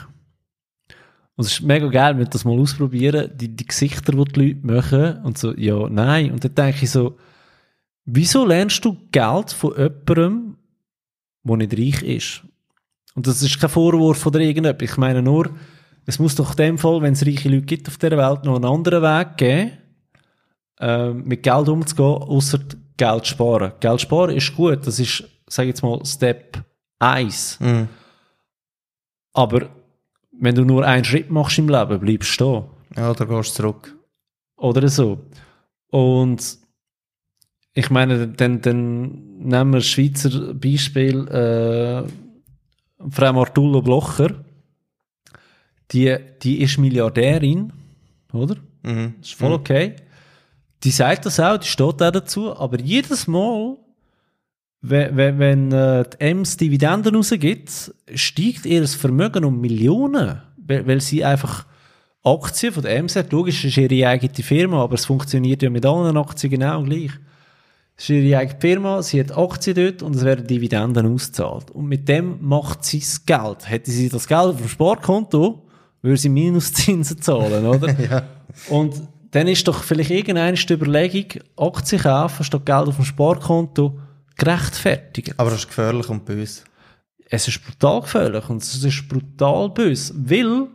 [1.36, 4.40] Und es ist mega geil, wenn wir das mal ausprobieren, die, die Gesichter, die die
[4.40, 6.30] Leute machen, und so, ja, nein.
[6.30, 7.16] Und dann denke ich so,
[8.04, 10.56] wieso lernst du Geld von jemandem,
[11.44, 12.42] der nicht reich ist.
[13.14, 14.90] Und das ist kein Vorwurf oder irgendetwas.
[14.90, 15.50] Ich meine nur,
[16.06, 18.56] es muss doch in dem Fall, wenn es reiche Leute gibt auf dieser Welt, noch
[18.56, 19.72] einen anderen Weg geben,
[20.80, 22.60] äh, mit Geld umzugehen, außer
[22.96, 23.72] Geld sparen.
[23.80, 26.62] Geld sparen ist gut, das ist, sage ich jetzt mal, Step
[26.98, 27.60] 1.
[27.60, 27.88] Mhm.
[29.32, 29.68] Aber
[30.32, 32.64] wenn du nur einen Schritt machst im Leben, bleibst du stehen.
[32.96, 33.96] Ja, da gehst du zurück.
[34.56, 35.18] Oder so.
[35.88, 36.58] Und
[37.72, 42.04] ich meine, dann, dann nehmen wir das Schweizer Beispiel, äh,
[43.10, 44.44] Frau Martullo Blocher.
[45.90, 47.72] Die, die ist Milliardärin,
[48.32, 48.56] oder?
[48.82, 49.14] Mhm.
[49.18, 49.96] Das ist voll okay.
[50.84, 53.78] Die sagt das auch, die steht auch dazu, aber jedes Mal,
[54.82, 61.00] wenn, wenn, wenn äh, die Ems Dividenden rausgibt, steigt ihr Vermögen um Millionen, weil, weil
[61.00, 61.64] sie einfach
[62.22, 63.32] Aktien von der Ems hat.
[63.32, 67.12] Logisch, ist ihre eigene Firma, aber es funktioniert ja mit allen Aktien genau gleich.
[67.96, 71.70] Es ist ihre eigene Firma, sie hat Aktien dort und es werden Dividenden ausgezahlt.
[71.70, 73.70] Und mit dem macht sie das Geld.
[73.70, 75.62] Hätte sie das Geld auf dem Sparkonto,
[76.02, 77.94] würde sie Minuszinsen zahlen, oder?
[78.10, 78.22] Ja.
[78.68, 79.00] Und
[79.34, 83.98] dann ist doch vielleicht irgendeine Überlegung, Aktien kaufen statt Geld auf dem Sparkonto
[84.36, 85.34] gerechtfertigt.
[85.38, 86.62] Aber das ist gefährlich und böse.
[87.28, 90.68] Es ist brutal gefährlich und es ist brutal böse, weil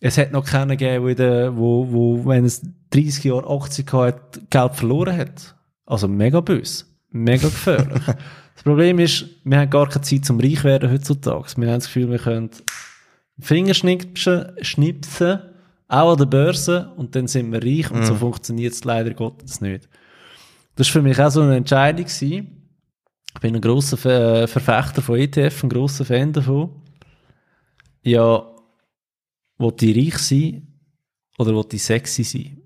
[0.00, 4.74] es hat noch keinen gegeben, wo, wo wenn es 30 Jahre Aktien gehabt hat, Geld
[4.74, 5.54] verloren hat.
[5.84, 8.02] Also mega böse, mega gefährlich.
[8.54, 11.52] das Problem ist, wir haben gar keine Zeit zum reich werden heutzutage.
[11.58, 12.48] Wir haben das Gefühl, wir können
[13.38, 15.51] Fingerschnipsen, schnipsen,
[15.92, 19.60] auch an der Börse und dann sind wir reich und so funktioniert es leider Gottes
[19.60, 19.88] nicht.
[20.74, 22.06] Das war für mich auch so eine Entscheidung.
[22.06, 22.70] Gewesen.
[23.34, 26.70] Ich bin ein grosser Ver Verfechter von ETF, ein grosser Fan davon.
[28.02, 28.46] Ja,
[29.58, 30.66] will ich reich sein
[31.38, 32.62] oder will ich sexy sein?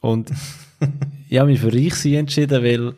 [0.00, 0.32] Und
[1.28, 2.94] ich habe mich für reich sein entschieden, weil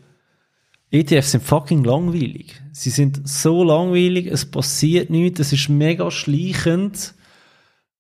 [0.90, 2.61] ETFs sind fucking langweilig.
[2.72, 7.14] Sie sind so langweilig, es passiert nichts, es ist mega schleichend.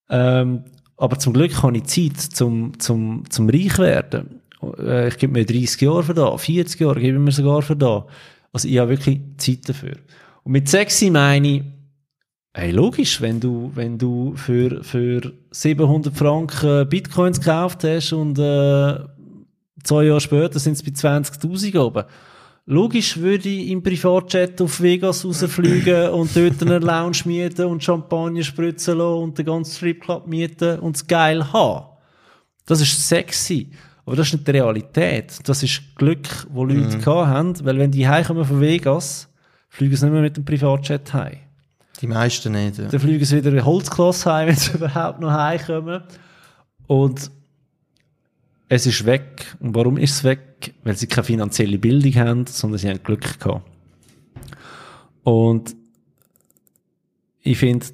[0.08, 0.64] Ähm,
[0.96, 4.40] aber zum Glück habe ich Zeit zum, zum, zum reich werden.
[4.78, 7.76] Äh, Ich gebe mir 30 Jahre für da, 40 Jahre gebe ich mir sogar für
[7.76, 8.06] da.
[8.52, 9.96] Also ich habe wirklich Zeit dafür.
[10.44, 11.62] Und mit sexy meine ich,
[12.54, 18.98] Hey, logisch, wenn du, wenn du für, für 700 Franken Bitcoins gekauft hast und äh,
[19.82, 22.04] zwei Jahre später sind es bei 20.000 oben.
[22.64, 28.42] Logisch würde ich im Privatjet auf Vegas rausfliegen und dort eine Lounge mieten und Champagner
[28.42, 31.86] spritzen lassen und den ganzen Stripclub mieten und es geil haben.
[32.66, 33.70] Das ist sexy.
[34.04, 35.38] Aber das ist nicht die Realität.
[35.44, 39.28] Das ist Glück, wo Leute gehabt haben, weil wenn die heimkommen von Vegas,
[39.68, 41.38] fliegen sie nicht mehr mit dem Privatjet heim.
[42.00, 42.78] Die meisten nicht.
[42.78, 42.86] Ja.
[42.86, 46.02] Dann fliegen sie wieder in Holzklasse heim, wenn sie überhaupt noch heimkommen.
[46.86, 47.30] Und
[48.74, 49.54] es ist weg.
[49.60, 50.74] Und warum ist es weg?
[50.82, 53.70] Weil sie keine finanzielle Bildung haben, sondern sie haben Glück gehabt.
[55.24, 55.76] Und
[57.42, 57.86] ich finde,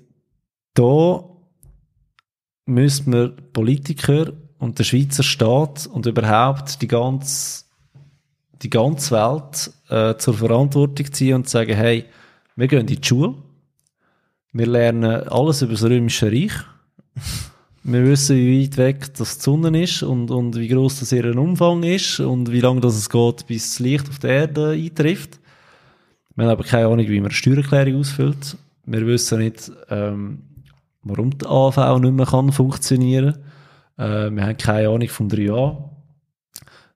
[0.75, 1.25] da
[2.65, 7.65] müssen wir Politiker und der Schweizer Staat und überhaupt die ganze,
[8.63, 12.05] die ganze Welt äh, zur Verantwortung ziehen und sagen, hey,
[12.55, 13.35] wir gehen in die Schule,
[14.53, 16.53] wir lernen alles über das Römische Reich.
[17.91, 21.35] Wir wissen, wie weit weg das die Sonne ist und, und wie groß das ihr
[21.39, 25.41] Umfang ist und wie lange das es geht, bis das Licht auf der Erde eintrifft.
[26.37, 28.59] Wir haben aber keine Ahnung, wie man eine Steuererklärung ausfüllt.
[28.85, 30.41] Wir wissen nicht, ähm,
[31.03, 33.39] warum die AV nicht mehr kann funktionieren
[33.97, 35.89] äh, Wir haben keine Ahnung vom 3a.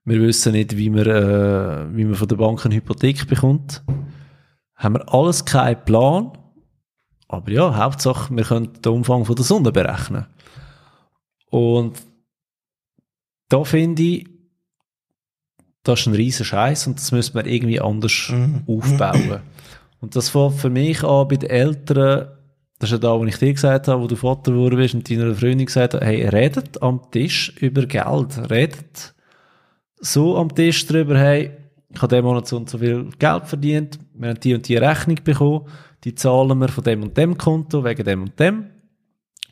[0.05, 3.83] Wir wissen nicht, wie man, äh, wie man von der Bank eine Hypothek bekommt.
[4.77, 6.33] Haben wir alles keinen Plan.
[7.29, 10.27] Aber ja, Hauptsache, wir können den Umfang von der Sonne berechnen.
[11.53, 12.01] Und
[13.51, 14.27] da finde ich,
[15.83, 18.63] das ist ein riesen Scheiß und das müssen wir irgendwie anders Mhm.
[18.67, 19.41] aufbauen.
[20.01, 22.29] Und das fängt für mich an bei den Eltern,
[22.79, 25.09] das ist ja da, wo ich dir gesagt habe, wo du Vater geworden bist und
[25.11, 29.15] deiner Freundin gesagt hast, hey, redet am Tisch über Geld, redet
[30.01, 31.51] so am Tisch drüber, hey,
[31.91, 34.77] ich habe diesen Monat so und so viel Geld verdient, wir haben die und die
[34.77, 35.67] Rechnung bekommen,
[36.05, 38.67] die zahlen wir von dem und dem Konto, wegen dem und dem.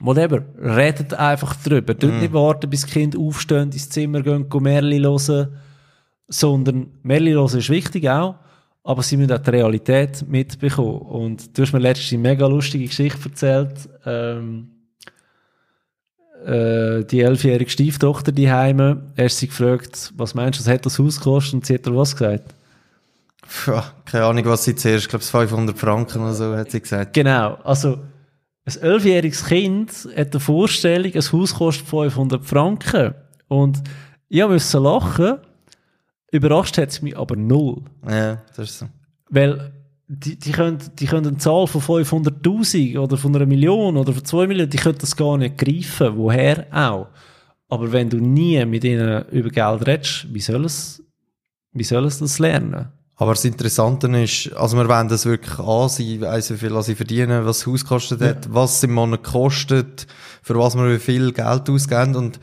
[0.00, 0.42] Whatever.
[0.58, 1.96] Redet einfach drüber.
[1.96, 5.56] Tut nicht warten, bis die Kinder aufstehen, ins Zimmer gehen, gehen Märli hören,
[6.26, 8.36] sondern Märli hören ist wichtig auch,
[8.82, 11.00] aber sie müssen auch die Realität mitbekommen.
[11.00, 14.70] Und du hast mir letztens eine mega lustige Geschichte erzählt, ähm,
[16.46, 20.86] äh, die elfjährige Stieftochter die Heime, er hat sie gefragt, was meinst du, was hat
[20.86, 21.54] das Haus gekostet?
[21.54, 22.54] Und sie hat er was gesagt?
[23.46, 27.12] Pff, keine Ahnung, was sie zuerst, ich glaube, 500 Franken oder so, hat sie gesagt.
[27.12, 27.98] Genau, also
[28.76, 33.14] ein elfjähriges Kind hat eine Vorstellung, ein Haus kostet 500 Franken.
[33.48, 33.82] Und
[34.28, 35.38] ich musste lachen,
[36.30, 37.82] überrascht hat es mich aber null.
[38.08, 38.86] Ja, das ist so.
[39.28, 39.72] Weil
[40.08, 44.24] die, die, können, die können eine Zahl von 500'000 oder von einer Million oder von
[44.24, 47.08] 2 Millionen, die können das gar nicht greifen, woher auch.
[47.68, 51.02] Aber wenn du nie mit ihnen über Geld redest, wie soll es,
[51.72, 52.88] wie soll es das lernen?
[53.20, 56.94] Aber das Interessante ist, also wir wollen das wirklich ansehen, ich weiss, wie viel sie
[56.94, 60.06] verdienen, was das Haus kostet hat, was es im Monat kostet,
[60.42, 62.16] für was wir wie viel Geld ausgeben.
[62.16, 62.40] Und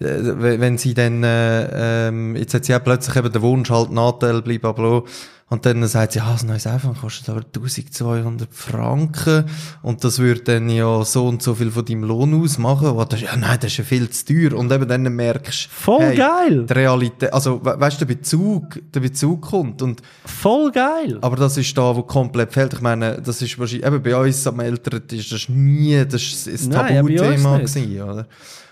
[0.00, 3.92] äh, wenn sie dann, äh, ähm, jetzt hat sie ja plötzlich eben den Wunsch, halt
[3.92, 5.04] Nachteil, blablabla,
[5.48, 9.44] und dann sagt sie, ja, das neues iPhone kostet aber 1200 Franken.
[9.80, 12.88] Und das würde dann ja so und so viel von deinem Lohn ausmachen.
[12.88, 14.58] Und das, ja, nein, das ist ja viel zu teuer.
[14.58, 16.66] Und eben dann merkst du, Voll hey, geil!
[16.68, 19.82] die Realität, also, we weißt du, der Bezug, der Bezug kommt.
[19.82, 21.18] Und, Voll geil!
[21.20, 22.74] aber das ist da, wo komplett fehlt.
[22.74, 26.64] Ich meine, das ist wahrscheinlich, eben bei uns am Eltern ist das nie, das ist
[26.64, 28.26] ein Tabuthema gewesen, oder?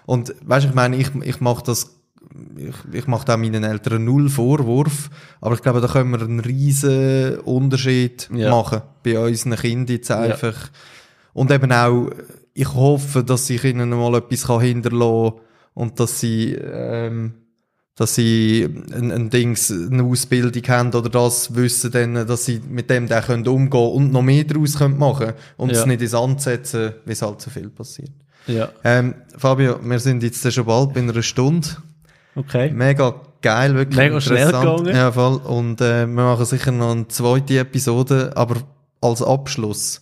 [0.06, 1.93] Und, weißt du, ich meine, ich, ich mache das
[2.56, 5.10] ich, ich mache da meinen Eltern null Vorwurf,
[5.40, 8.50] aber ich glaube, da können wir einen riesen Unterschied Ja.
[8.50, 10.70] machen bei unseren Kindern jetzt einfach.
[11.32, 12.10] Und eben auch,
[12.54, 15.40] ich hoffe, dass ich ihnen mal etwas kann hinterlassen kann
[15.74, 17.34] und dass sie, ähm,
[17.96, 22.90] dass sie ein, ein Dings, eine Ausbildung haben oder das wissen, dann, dass sie mit
[22.90, 25.80] dem dann können umgehen und noch mehr daraus können machen und Ja.
[25.80, 28.10] es nicht ins Ansetzen, wie es halt so viel passiert.
[28.46, 31.68] Ja, Ähm, Fabio, wir sind jetzt schon bald bei einer Stunde.
[32.37, 32.70] Okay.
[32.70, 34.78] Mega geil, wirklich Mega schnell interessant.
[34.78, 34.97] gegangen.
[34.97, 35.37] Ja, voll.
[35.37, 38.57] Und äh, wir machen sicher noch eine zweite Episode, aber
[39.01, 40.01] als Abschluss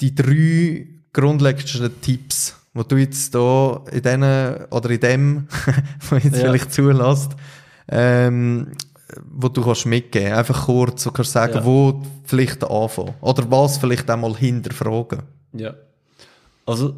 [0.00, 5.48] die drei grundlegendsten Tipps, die du jetzt da in denen oder in dem,
[6.10, 6.40] wo jetzt Ja.
[6.40, 7.32] vielleicht zulässt,
[7.88, 8.68] ähm,
[9.24, 10.32] wo du kannst mitgeben.
[10.34, 11.64] Einfach kurz, so kannst du sagen, Ja.
[11.64, 13.14] wo vielleicht anfangen.
[13.22, 15.22] Oder was vielleicht einmal hinterfragen.
[15.54, 15.74] Ja.
[16.66, 16.94] Also,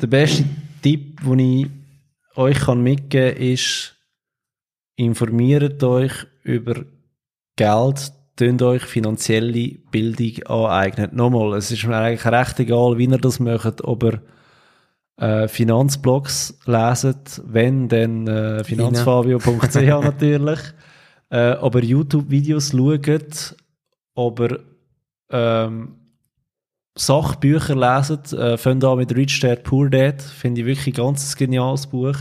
[0.00, 0.44] der beste
[0.82, 1.66] Tipp, den ich
[2.36, 3.96] euch kann mitgeben kann, ist,
[4.96, 6.12] informiert euch
[6.42, 6.84] über
[7.56, 11.10] Geld, tönt euch finanzielle Bildung aneignen.
[11.14, 14.22] Nochmal, es ist mir eigentlich recht egal, wie ihr das macht, ob ihr
[15.16, 20.60] äh, Finanzblogs leset, wenn, dann äh, finanzfabio.ch natürlich,
[21.30, 23.56] äh, ob ihr YouTube-Videos schaut,
[24.14, 24.60] ob ihr
[25.30, 26.01] ähm,
[26.94, 31.34] Sachbücher lesen, äh, fangen an mit Rich Dad Poor Dad, finde ich wirklich ein ganz
[31.36, 32.16] geniales Buch.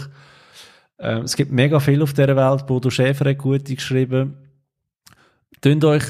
[0.97, 4.37] Ähm, es gibt mega viel auf dieser Welt, Bodo Schäfer hat gute geschrieben.
[5.59, 6.03] Tönt euch,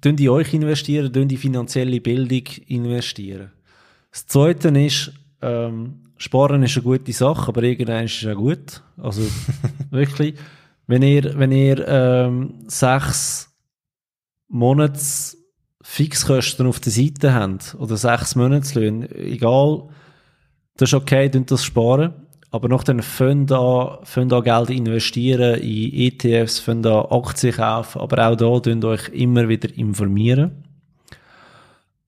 [0.00, 3.50] tönt in euch investieren, tönt in finanzielle Bildung investieren.
[4.12, 8.82] Das Zweite ist, ähm, Sparen ist eine gute Sache, aber irgendwann ist es auch gut.
[8.96, 9.22] Also
[9.90, 10.34] wirklich,
[10.86, 13.50] wenn ihr, wenn ihr ähm, sechs
[14.48, 15.39] Monats
[15.82, 19.88] Fixkosten auf der Seite habt oder sechs Monatslöhne, egal,
[20.76, 22.14] das ist okay, das sparen.
[22.52, 22.68] Aber
[23.02, 28.60] fängt an, fängt an Geld investieren in ETFs, fängt an Aktien kaufen, aber auch da
[28.60, 30.64] könnt euch immer wieder informieren.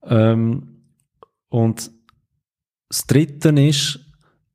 [0.05, 0.81] Ähm,
[1.47, 1.91] und
[2.89, 3.99] das Dritte ist,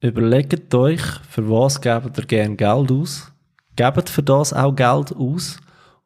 [0.01, 3.33] überlegt euch, für was gebt ihr gerne Geld aus.
[3.77, 5.59] Gebt für das auch Geld aus.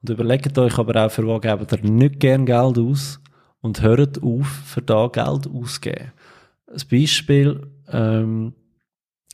[0.02, 3.20] Und überlegt euch aber auch, für was gebt ihr nicht gerne Geld aus.
[3.60, 6.12] Und hört auf, für da Geld auszugeben.
[6.66, 8.54] Ein Beispiel, ähm,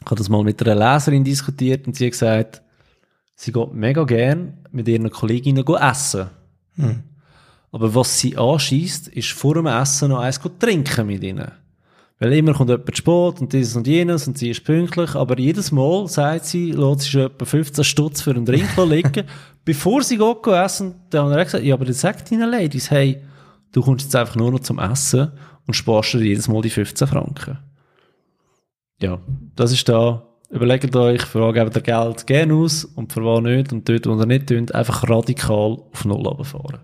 [0.00, 2.62] ich habe das mal mit einer Leserin diskutiert und sie hat gesagt,
[3.34, 6.28] sie geht mega gern mit ihren Kolleginnen essen.
[7.72, 11.50] Aber was sie anschießt, ist vor dem Essen noch eins trinken mit ihnen.
[12.18, 15.38] Weil immer kommt jemand zu spät und dieses und jenes und sie ist pünktlich, aber
[15.38, 19.24] jedes Mal sagt sie, lässt sie schon etwa 15 Stutz für einen Drink liegen,
[19.64, 20.96] bevor sie geht go essen.
[21.10, 23.22] Dann hat er gesagt, ja, aber dann sagt deinen Ladies, hey,
[23.72, 25.30] du kommst jetzt einfach nur noch zum Essen
[25.66, 27.58] und sparst dir jedes Mal die 15 Franken.
[29.00, 29.20] Ja,
[29.54, 30.24] das ist da.
[30.50, 33.72] Überlegt euch, für was gebt ihr Geld gerne aus und für was nicht.
[33.72, 36.80] Und dort, wo ihr nicht tut, einfach radikal auf Null runterfahren.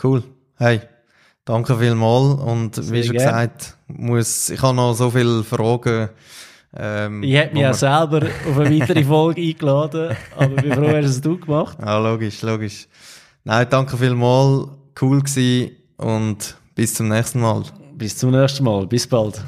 [0.00, 0.22] Cool.
[0.56, 0.82] Hey,
[1.48, 2.40] danke vielmals.
[2.40, 3.26] Und wie Sehr schon gern.
[3.26, 6.10] gesagt, muss, ich habe noch so viele Fragen.
[6.76, 10.88] Ähm, Ich hätte mich auch selber auf eine weitere Folge eingeladen, aber ich bin froh,
[10.88, 11.78] hast es du gemacht.
[11.80, 12.86] Ja, logisch, logisch.
[13.44, 14.68] Nein, danke vielmals.
[15.00, 17.62] Cool gewesen und bis zum nächsten Mal.
[17.94, 18.86] Bis zum nächsten Mal.
[18.86, 19.42] Bis bald.